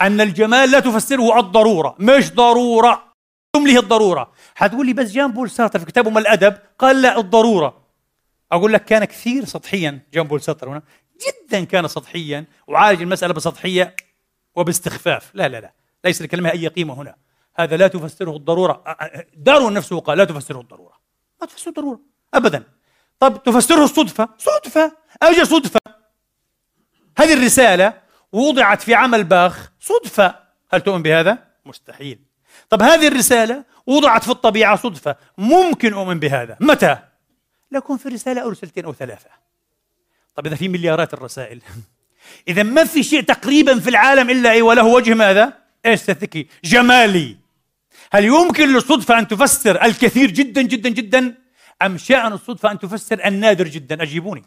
[0.00, 1.96] أن الجمال لا تفسره الضرورة.
[1.98, 3.12] مش ضرورة؟
[3.52, 4.32] تمليه الضرورة.
[4.54, 7.83] حتقول لي بس جان بول سارتر في كتابه ما الأدب؟ قال لا الضرورة.
[8.52, 10.82] أقول لك كان كثير سطحيا جان بول سارتر هنا.
[11.26, 13.96] جدا كان سطحيا وعالج المسألة بسطحية
[14.54, 15.30] وباستخفاف.
[15.34, 15.72] لا لا لا.
[16.04, 17.16] ليس لكلمة أي قيمة هنا.
[17.56, 18.84] هذا لا تفسره الضرورة.
[19.36, 21.00] دارون نفسه قال لا تفسره الضرورة.
[21.40, 22.00] ما تفسره الضرورة.
[22.34, 22.64] أبدا.
[23.18, 24.96] طب تفسره الصدفة؟ صدفة.
[25.22, 25.80] أجل صدفة.
[27.18, 29.72] هذه الرسالة وضعت في عمل باخ.
[29.80, 30.34] صدفة.
[30.72, 32.18] هل تؤمن بهذا؟ مستحيل.
[32.70, 35.16] طب هذه الرسالة وضعت في الطبيعة صدفة.
[35.38, 36.56] ممكن أؤمن بهذا.
[36.60, 36.98] متى؟
[37.74, 39.30] لكن في رسالة أو رسالتين أو ثلاثة.
[40.34, 41.62] طب إذا في مليارات الرسائل.
[42.48, 45.52] إذا ما في شيء تقريبا في العالم إلا إيه وله وجه ماذا؟
[45.86, 47.36] استثكي جمالي.
[48.12, 51.34] هل يمكن للصدفة أن تفسر الكثير جدا جدا جدا؟
[51.82, 54.44] أم شأن الصدفة أن تفسر النادر جدا؟ أجيبوني.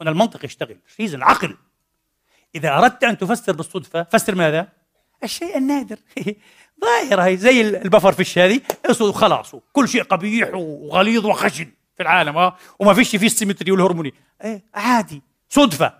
[0.00, 0.76] هنا المنطق يشتغل.
[1.00, 1.56] ريزن العقل.
[2.54, 4.68] إذا أردت أن تفسر بالصدفة فسر ماذا؟
[5.24, 5.98] الشيء النادر.
[6.84, 8.60] ظاهرة هي زي البفر فيش هذه
[9.00, 11.68] وخلاص كل شيء قبيح وغليظ وخشن.
[12.00, 12.56] في العالم آه.
[12.78, 14.14] وما فيش فيه السيمتري والهرموني.
[14.44, 15.94] إيه عادي صدفة.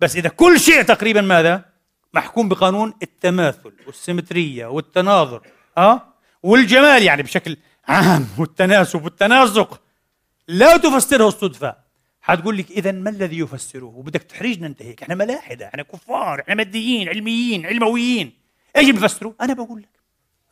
[0.00, 1.64] بس إذا كل شيء تقريبا ماذا؟
[2.14, 5.42] محكوم بقانون التماثل والسيمترية والتناظر
[5.78, 6.14] آه.
[6.42, 7.56] والجمال يعني بشكل
[7.88, 9.80] عام والتناسب والتناسق
[10.48, 11.76] لا تفسره الصدفة.
[12.20, 16.54] حتقول لك إذا ما الذي يفسره؟ وبدك تحرجنا أنت هيك إحنا ملاحدة إحنا كفار إحنا
[16.54, 18.32] ماديين علميين علمويين.
[18.76, 20.00] إيش بيفسروا أنا بقول لك.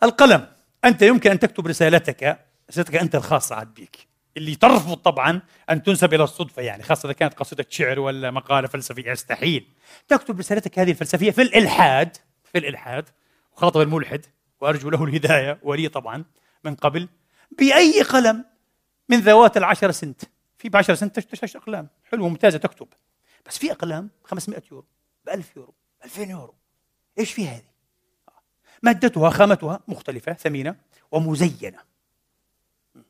[0.03, 0.47] القلم.
[0.85, 2.39] أنت يمكن أن تكتب رسالتك
[2.71, 4.16] رسالتك أنت الخاصة عاد بيك.
[4.37, 8.69] اللي ترفض طبعا أن تنسب إلى الصدفة يعني خاصة إذا كانت قصيدة شعر ولا مقالة
[8.69, 9.11] فلسفية.
[9.11, 9.69] يستحيل.
[10.09, 13.09] تكتب رسالتك هذه الفلسفية في الإلحاد في الإلحاد
[13.53, 14.27] وخاطب الملحد
[14.61, 16.25] وأرجو له الهداية ولي طبعا
[16.65, 17.09] من قبل
[17.59, 18.45] بأي قلم
[19.09, 20.23] من ذوات العشر سنت.
[20.59, 21.89] في بعشر سنت تشتري أقلام.
[22.05, 22.89] حلوة ممتازة تكتب.
[23.47, 24.87] بس في أقلام 500 يورو
[25.27, 25.75] ب 1000 يورو
[26.05, 26.55] 2000 يورو.
[27.19, 27.77] إيش في هذه؟
[28.83, 30.77] مادتها خامتها مختلفة ثمينة
[31.11, 31.96] ومزينة.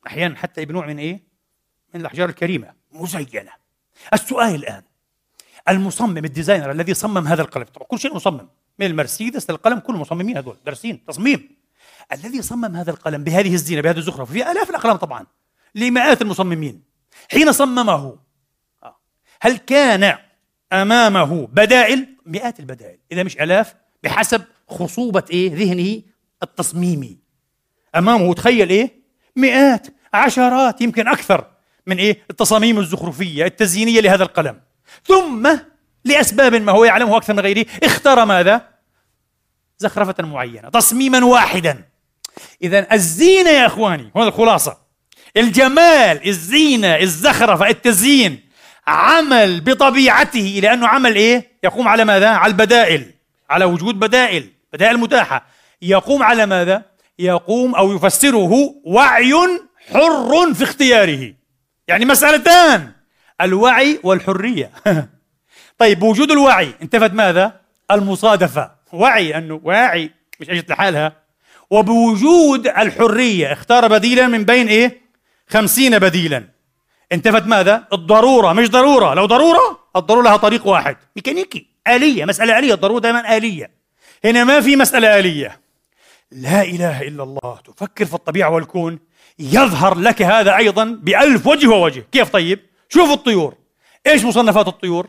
[0.07, 1.21] أحيانا حتى بنوع من إيه؟
[1.95, 3.51] من الأحجار الكريمة مزينة.
[4.13, 4.83] السؤال الآن
[5.69, 8.49] المصمم الديزاينر الذي صمم هذا القلم طبعا كل شيء مصمم
[8.79, 11.57] من المرسيدس للقلم كل مصممين هذول دارسين تصميم.
[12.13, 15.27] الذي صمم هذا القلم بهذه الزينة بهذه الزخرفة في آلاف الأقلام طبعا
[15.75, 16.83] لمئات المصممين
[17.31, 18.19] حين صممه
[18.83, 18.97] آه،
[19.41, 20.19] هل كان
[20.73, 26.03] أمامه بدائل؟ مئات البدائل إذا مش آلاف بحسب خصوبة إيه؟ ذهنه
[26.43, 27.19] التصميمي.
[27.95, 29.03] أمامه تخيل إيه؟
[29.37, 29.87] مئات
[30.17, 31.45] عشرات يمكن أكثر
[31.87, 34.61] من إيه؟ التصاميم الزخرفية التزيينية لهذا القلم.
[35.05, 35.51] ثم
[36.05, 38.69] لأسباب ما هو يعلمه أكثر من غيره اختار ماذا؟
[39.79, 41.85] زخرفة معينة تصميما واحدا.
[42.63, 44.79] إذا الزينة يا إخواني هذا الخلاصة.
[45.37, 48.47] الجمال الزينة الزخرفة التزيين
[48.87, 53.11] عمل بطبيعته لأنه عمل إيه؟ يقوم على ماذا؟ على البدائل
[53.51, 55.47] على وجود بدائل بدائل متاحة.
[55.83, 56.83] يقوم على ماذا؟
[57.19, 59.33] يقوم أو يفسره وعي
[59.93, 61.35] حر في اختياره.
[61.89, 62.93] يعني مسألتان
[63.41, 64.71] الوعي والحرية.
[65.79, 67.61] طيب بوجود الوعي انتفت ماذا؟
[67.91, 68.71] المصادفة.
[68.93, 70.11] وعي أنه واعي
[70.41, 71.13] مش أجت لحالها.
[71.71, 75.01] وبوجود الحرية اختار بديلا من بين إيه؟
[75.49, 76.45] خمسين بديلا.
[77.13, 78.53] انتفت ماذا؟ الضرورة.
[78.53, 79.15] مش ضرورة.
[79.15, 80.97] لو ضرورة الضرورة لها طريق واحد.
[81.17, 81.67] ميكانيكي.
[81.89, 82.25] آلية.
[82.25, 82.75] مسألة آلية.
[82.75, 83.71] الضرورة دائما آلية.
[84.25, 85.61] هنا ما في مسألة آلية.
[86.31, 87.59] لا إله إلا الله.
[87.65, 88.99] تفكر في الطبيعة والكون.
[89.39, 92.07] يظهر لك هذا أيضا بألف وجه ووجه.
[92.13, 93.55] كيف طيب؟ شوف الطيور.
[94.07, 95.09] إيش مصنفات الطيور؟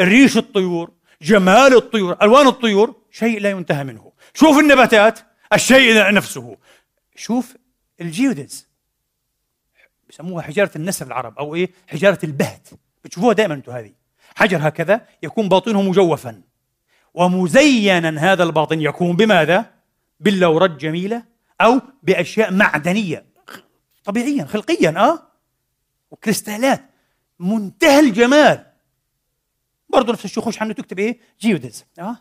[0.00, 0.90] ريش الطيور
[1.22, 4.12] جمال الطيور ألوان الطيور شيء لا ينتهى منه.
[4.34, 5.20] شوف النباتات
[5.52, 6.56] الشيء نفسه.
[7.16, 7.56] شوف
[8.00, 8.68] الجيودز
[10.08, 12.68] بسموها حجارة النسر العرب أو إيه؟ حجارة البهت.
[13.04, 13.92] بتشوفوها دائما أنتم هذه.
[14.36, 16.42] حجر هكذا يكون باطنه مجوفا.
[17.14, 19.70] ومزينا هذا الباطن يكون بماذا؟
[20.20, 21.22] باللورات جميلة
[21.60, 23.29] أو بأشياء معدنية.
[24.10, 25.22] طبيعيا خلقيا أه؟
[26.10, 26.84] وكريستالات.
[27.38, 28.66] منتهى الجمال.
[29.88, 32.16] برضه نفس الشيء خش حنو تكتب إيه؟ جيودز آه؟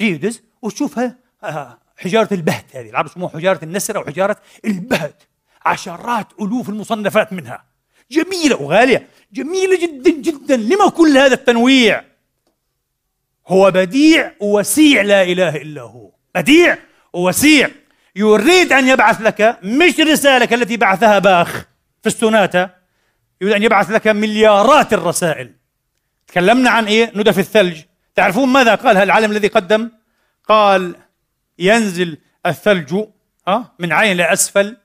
[0.00, 2.90] جيودز وتشوفها آه حجارة البهت هذه.
[2.90, 5.22] العرب يسموها حجارة النسر أو حجارة البهت.
[5.64, 7.64] عشرات ألوف المصنفات منها.
[8.10, 9.08] جميلة وغالية.
[9.32, 10.56] جميلة جدا جدا.
[10.56, 12.04] لما كل هذا التنويع؟
[13.46, 15.02] هو بديع ووسيع.
[15.02, 16.10] لا إله إلا هو.
[16.34, 16.78] بديع
[17.12, 17.70] ووسيع.
[18.16, 21.64] يريد أن يبعث لك مش رسالك التي بعثها باخ
[22.02, 22.70] في السوناتا
[23.40, 25.54] يريد أن يبعث لك مليارات الرسائل
[26.26, 27.82] تكلمنا عن إيه ندف الثلج
[28.14, 29.90] تعرفون ماذا قال العالم الذي قدم
[30.48, 30.96] قال
[31.58, 33.04] ينزل الثلج
[33.48, 34.76] أه؟ من عين لأسفل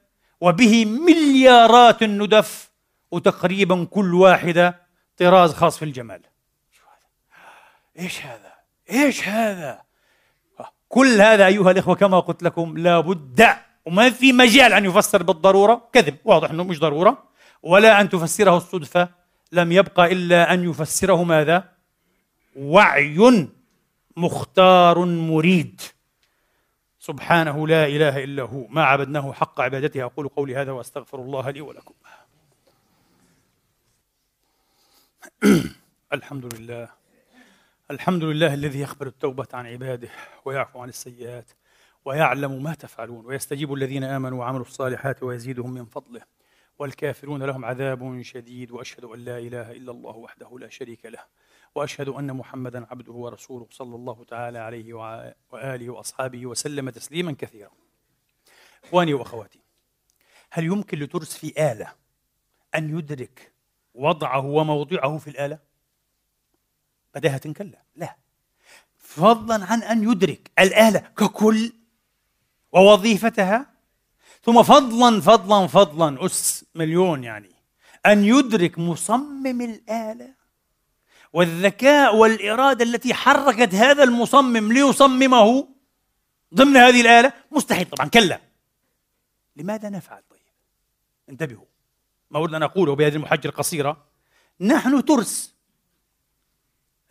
[0.41, 2.71] وبه مليارات الندف
[3.11, 4.82] وتقريبا كل واحدة
[5.17, 8.53] طراز خاص في الجمال هذا؟ إيش هذا؟
[8.89, 9.86] إيش هذا؟
[10.97, 13.47] كل هذا أيها الإخوة كما قلت لكم لابد
[13.85, 17.23] وما في مجال أن يفسر بالضرورة كذب واضح أنه مش ضرورة
[17.63, 19.09] ولا أن تفسره الصدفة
[19.51, 21.69] لم يبقى إلا أن يفسره ماذا؟
[22.55, 23.47] وعي
[24.17, 25.81] مختار مريد.
[26.99, 28.67] سبحانه لا إله إلا هو.
[28.67, 31.93] ما عبدناه حق عبادته أقول قولي هذا وأستغفر الله لي ولكم.
[36.13, 37.06] الحمد لله.
[37.91, 40.09] الحمد لله الذي يقبل التوبة عن عباده
[40.45, 41.51] ويعفو عن السيئات
[42.05, 46.21] ويعلم ما تفعلون ويستجيب الذين آمنوا وعملوا الصالحات ويزيدهم من فضله
[46.79, 51.19] والكافرون لهم عذاب شديد وأشهد أن لا إله إلا الله وحده لا شريك له
[51.75, 54.93] وأشهد أن محمدا عبده ورسوله صلى الله تعالى عليه
[55.51, 57.71] وآله وأصحابه وسلم تسليما كثيرا
[58.83, 59.59] إخواني وأخواتي
[60.51, 61.93] هل يمكن لترس في آلة
[62.75, 63.51] أن يدرك
[63.93, 65.66] وضعه وموضعه في الآلة؟
[67.15, 68.15] بداهة كلا لا.
[68.97, 71.73] فضلا عن أن يدرك الآلة ككل
[72.71, 73.73] ووظيفتها
[74.43, 77.51] ثم فضلا فضلا فضلا أس مليون يعني
[78.05, 80.33] أن يدرك مصمم الآلة
[81.33, 85.67] والذكاء والإرادة التي حركت هذا المصمم ليصممه
[86.53, 87.33] ضمن هذه الآلة.
[87.51, 88.41] مستحيل طبعا كلا
[89.55, 90.39] لماذا نفعل؟ طيب
[91.29, 91.65] انتبهوا.
[92.31, 94.05] ما أريد أن أقوله بهذه المحجة القصيرة.
[94.61, 95.56] نحن ترس.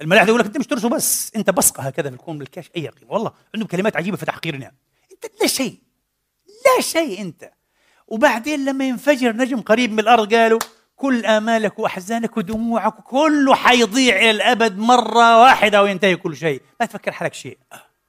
[0.01, 1.33] الملاحده يقول لك انت مش ترسه بس.
[1.37, 4.73] أنت بصقة هكذا في الكون بالكاش أي قيمه والله عندهم كلمات عجيبة في تحقيرنا
[5.13, 5.79] أنت لا شيء.
[6.47, 7.51] لا شيء أنت.
[8.09, 10.59] وبعدين لما ينفجر نجم قريب من الأرض قالوا
[10.97, 16.63] كل آمالك وأحزانك ودموعك كله حيضيع إلى الأبد مرة واحدة وينتهي كل شيء.
[16.81, 17.59] لا تفكر حالك شيء.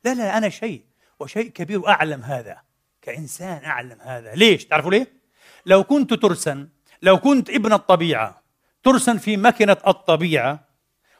[0.05, 0.81] لا لا أنا شيء.
[1.19, 2.57] وشيء كبير وأعلم هذا.
[3.01, 4.35] كإنسان أعلم هذا.
[4.35, 5.07] ليش؟ تعرفوا ليه؟
[5.65, 6.67] لو كنت ترسا
[7.01, 8.41] لو كنت ابن الطبيعة
[8.83, 10.66] ترسا في مكنه الطبيعة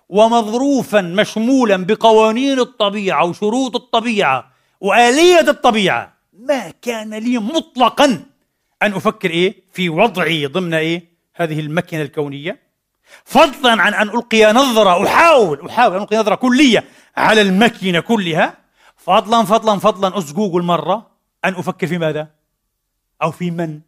[0.09, 4.51] ومظروفا مشمولا بقوانين الطبيعة وشروط الطبيعة
[4.81, 8.25] وآلية الطبيعة ما كان لي مطلقا
[8.83, 12.59] أن أفكر إيه؟ في وضعي ضمن إيه؟ هذه المكنة الكونية.
[13.25, 16.83] فضلا عن أن ألقي نظرة أحاول أحاول أن ألقي نظرة كلية
[17.17, 18.57] على المكنة كلها.
[18.97, 21.07] فضلا فضلا فضلا اسجوج المره
[21.45, 22.27] أن أفكر في ماذا؟
[23.21, 23.79] أو في من؟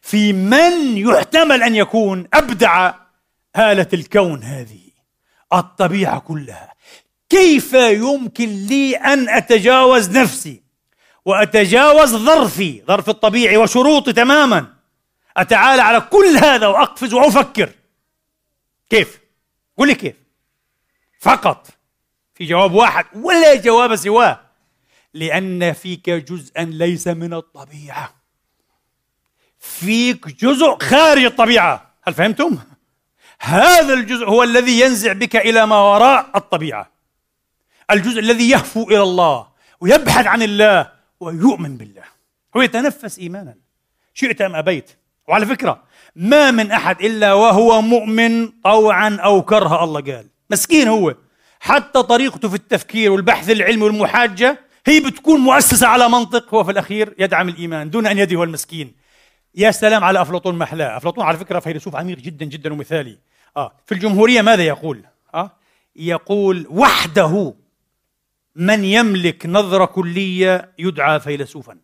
[0.00, 2.94] في من يحتمل أن يكون أبدع
[3.56, 4.91] هاله الكون هذه.
[5.54, 6.74] الطبيعة كلها.
[7.28, 10.62] كيف يمكن لي أن أتجاوز نفسي
[11.24, 14.74] وأتجاوز ظرفي ظرف الطبيعي وشروطي تماما؟
[15.36, 17.70] أتعالى على كل هذا وأقفز وأفكر.
[18.90, 19.18] كيف؟
[19.76, 20.16] قل لي كيف.
[21.20, 21.68] فقط.
[22.34, 24.40] في جواب واحد ولا جواب سواه.
[25.14, 28.14] لأن فيك جزءا ليس من الطبيعة.
[29.58, 31.94] فيك جزء خارج الطبيعة.
[32.02, 32.58] هل فهمتم؟
[33.44, 36.90] هذا الجزء هو الذي ينزع بك إلى ما وراء الطبيعة.
[37.90, 39.46] الجزء الذي يهفو إلى الله
[39.80, 40.90] ويبحث عن الله
[41.20, 42.02] ويؤمن بالله
[42.56, 43.54] هو يتنفس إيمانا.
[44.14, 44.90] شئت أم أبيت؟
[45.28, 45.82] وعلى فكرة
[46.16, 50.26] ما من أحد إلا وهو مؤمن طوعا أو كرها الله قال.
[50.50, 51.14] مسكين هو.
[51.60, 56.54] حتى طريقته في التفكير والبحث العلمي والمحاجة هي بتكون مؤسسة على منطق.
[56.54, 58.94] هو في الأخير يدعم الإيمان دون أن يدعو المسكين.
[59.54, 60.96] يا سلام على أفلاطون محلاه.
[60.96, 63.18] أفلاطون على فكرة فيلسوف عميق جدا جدا ومثالي.
[63.56, 63.72] آه.
[63.86, 65.50] في الجمهورية ماذا يقول؟ آه.
[65.96, 67.54] يقول وحده
[68.56, 71.78] من يملك نظرة كلية يدعى فيلسوفا.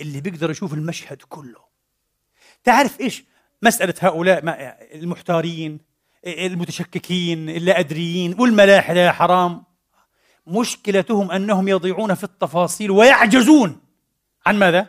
[0.00, 1.60] اللي بيقدر يشوف المشهد كله.
[2.64, 3.24] تعرف إيش
[3.62, 4.42] مسألة هؤلاء
[4.94, 5.80] المحتارين
[6.26, 9.64] المتشككين اللا أدريين والملاحدة يا حرام؟
[10.46, 13.80] مشكلتهم أنهم يضيعون في التفاصيل ويعجزون.
[14.46, 14.88] عن ماذا؟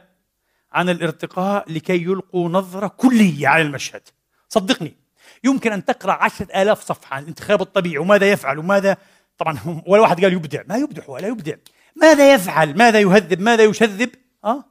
[0.72, 4.02] عن الارتقاء لكي يلقوا نظرة كلية على المشهد.
[4.50, 5.03] صدقني.
[5.44, 8.98] يمكن أن تقرأ عشرة آلاف صفحة عن الانتخاب الطبيعي وماذا يفعل وماذا
[9.38, 10.62] طبعا ولا واحد قال يبدع.
[10.68, 11.56] ما يبدع ولا يبدع.
[11.96, 14.10] ماذا يفعل؟ ماذا يهذب؟ ماذا يشذب؟
[14.46, 14.66] أه؟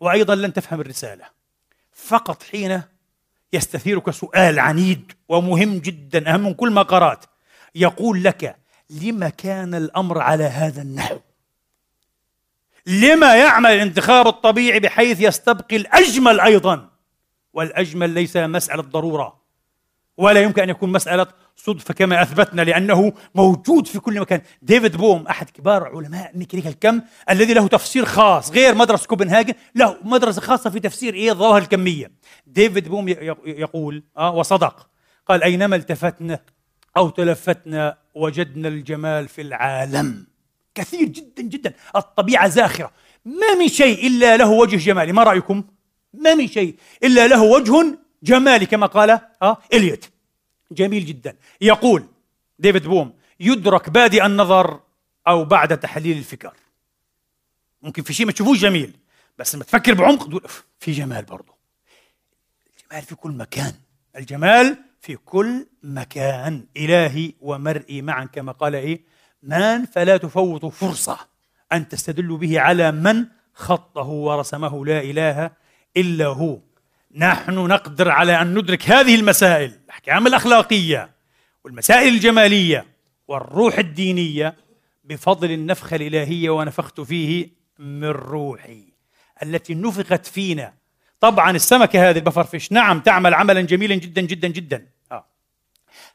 [0.00, 1.24] وأيضا لن تفهم الرسالة.
[1.92, 2.82] فقط حين
[3.52, 7.24] يستثيرك سؤال عنيد ومهم جدا أهم من كل ما قرأت
[7.74, 8.56] يقول لك
[8.90, 11.18] لما كان الأمر على هذا النحو؟
[12.86, 16.90] لما يعمل الانتخاب الطبيعي بحيث يستبقي الأجمل أيضا؟
[17.52, 19.39] والأجمل ليس مسألة ضرورة
[20.20, 21.26] ولا يمكن أن يكون مسألة
[21.56, 24.40] صدفه كما أثبتنا لأنه موجود في كل مكان.
[24.62, 29.96] ديفيد بوم أحد كبار علماء ميكانيكا الكم الذي له تفسير خاص غير مدرسة كوبنهاجن له
[30.02, 32.10] مدرسة خاصة في تفسير إيه؟ الظواهر الكمية.
[32.46, 33.08] ديفيد بوم
[33.46, 34.88] يقول آه وصدق.
[35.26, 36.40] قال أينما التفتنا
[36.96, 40.26] أو تلفتنا وجدنا الجمال في العالم.
[40.74, 41.72] كثير جدا جدا.
[41.96, 42.90] الطبيعة زاخرة.
[43.24, 45.12] ما من شيء إلا له وجه جمالي.
[45.12, 45.64] ما رأيكم؟
[46.14, 50.10] ما من شيء إلا له وجه جمالي كما قال آه إليوت.
[50.72, 51.36] جميل جدا.
[51.60, 52.06] يقول
[52.58, 54.80] ديفيد بوم يدرك بادئ النظر
[55.28, 56.54] أو بعد تحليل الفكر.
[57.82, 58.96] ممكن في شيء ما تشوفوش جميل
[59.38, 60.42] بس لما تفكر بعمق تقول
[60.78, 61.54] في جمال برضه.
[62.76, 63.74] الجمال في كل مكان.
[64.16, 66.66] الجمال في كل مكان.
[66.76, 69.00] إلهي ومرئي معا كما قال إيه؟
[69.42, 71.18] من فلا تفوت فرصة
[71.72, 75.50] أن تستدلوا به على من خطه ورسمه لا إله
[75.96, 76.58] إلا هو.
[77.14, 81.10] نحن نقدر على أن ندرك هذه المسائل الأحكام الأخلاقية
[81.64, 82.86] والمسائل الجمالية
[83.28, 84.56] والروح الدينية
[85.04, 88.84] بفضل النفخة الإلهية ونفخت فيه من روحي
[89.42, 90.74] التي نفخت فينا.
[91.20, 94.86] طبعا السمكة هذه البفرفش نعم تعمل عملا جميلا جدا جدا جدا.
[95.12, 95.26] آه.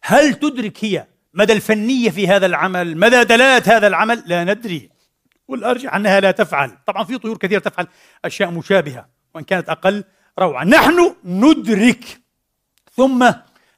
[0.01, 4.89] هل تدرك هي مدى الفنية في هذا العمل مدى دلالة هذا العمل؟ لا ندري.
[5.47, 6.77] والأرجح أنها لا تفعل.
[6.85, 7.88] طبعا في طيور كثيرة تفعل
[8.26, 10.03] أشياء مشابهة وإن كانت أقل
[10.39, 10.63] روعة.
[10.63, 12.03] نحن ندرك
[12.93, 13.31] ثم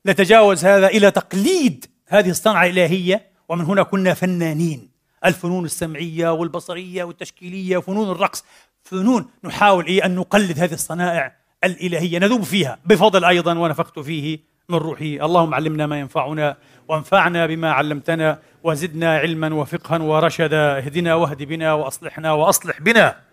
[0.05, 4.89] نتجاوز هذا إلى تقليد هذه الصنعة الإلهية ومن هنا كنا فنانين.
[5.25, 8.45] الفنون السمعية والبصرية والتشكيلية وفنون الرقص.
[8.83, 12.19] فنون نحاول إيه؟ أن نقلد هذه الصنائع الإلهية.
[12.19, 12.79] نذوب فيها.
[12.85, 14.39] بفضل أيضا ونفخت فيه
[14.69, 15.21] من روحي.
[15.21, 16.57] اللهم علمنا ما ينفعنا
[16.87, 20.77] وانفعنا بما علمتنا وزدنا علما وفقها ورشدا.
[20.77, 23.26] اهدنا واهد بنا وأصلحنا وأصلح بنا.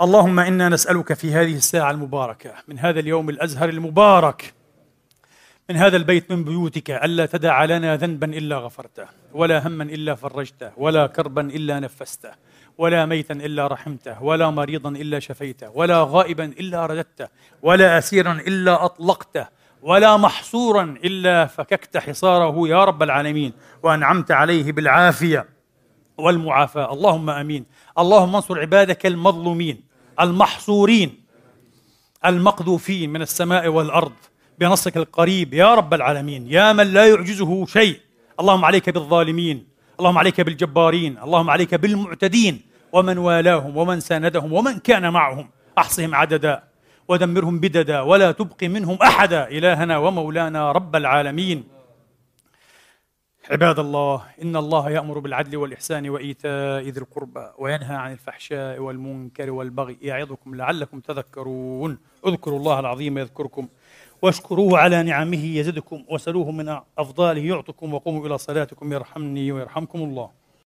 [0.00, 4.54] اللهم إنا نسألك في هذه الساعة المباركة من هذا اليوم الأزهر المبارك
[5.70, 10.70] من هذا البيت من بيوتك ألا تدع لنا ذنبا إلا غفرته ولا هما إلا فرجته
[10.76, 12.30] ولا كربا إلا نفسته
[12.78, 17.28] ولا ميتا إلا رحمته ولا مريضا إلا شفيته ولا غائبا إلا رددته
[17.62, 19.46] ولا أسيرا إلا أطلقته
[19.82, 23.52] ولا محصورا إلا فككت حصاره يا رب العالمين
[23.82, 25.48] وأنعمت عليه بالعافية
[26.18, 26.92] والمعافاة.
[26.92, 27.66] اللهم آمين.
[27.98, 29.87] اللهم انصر عبادك المظلومين.
[30.20, 31.24] المحصورين
[32.26, 34.12] المقذوفين من السماء والأرض
[34.58, 36.46] بنصرك القريب يا رب العالمين.
[36.50, 38.00] يا من لا يعجزه شيء.
[38.40, 39.66] اللهم عليك بالظالمين
[40.00, 42.60] اللهم عليك بالجبارين اللهم عليك بالمعتدين
[42.92, 45.50] ومن والاهم ومن ساندهم ومن كان معهم.
[45.78, 46.62] أحصهم عددا
[47.08, 49.48] ودمرهم بددا ولا تبق منهم أحدا.
[49.48, 51.77] إلهنا ومولانا رب العالمين.
[53.50, 59.98] عباد الله إن الله يأمر بالعدل والإحسان وإيتاء ذي القربى وينهى عن الفحشاء والمنكر والبغي
[60.02, 61.98] يعظكم لعلكم تذكرون.
[62.26, 63.68] اذكروا الله العظيم يذكركم.
[64.22, 66.04] واشكروه على نعمه يزدكم.
[66.10, 67.94] وسلوه من أفضاله يعطكم.
[67.94, 70.30] وقوموا إلى صلاتكم يرحمني ويرحمكم الله.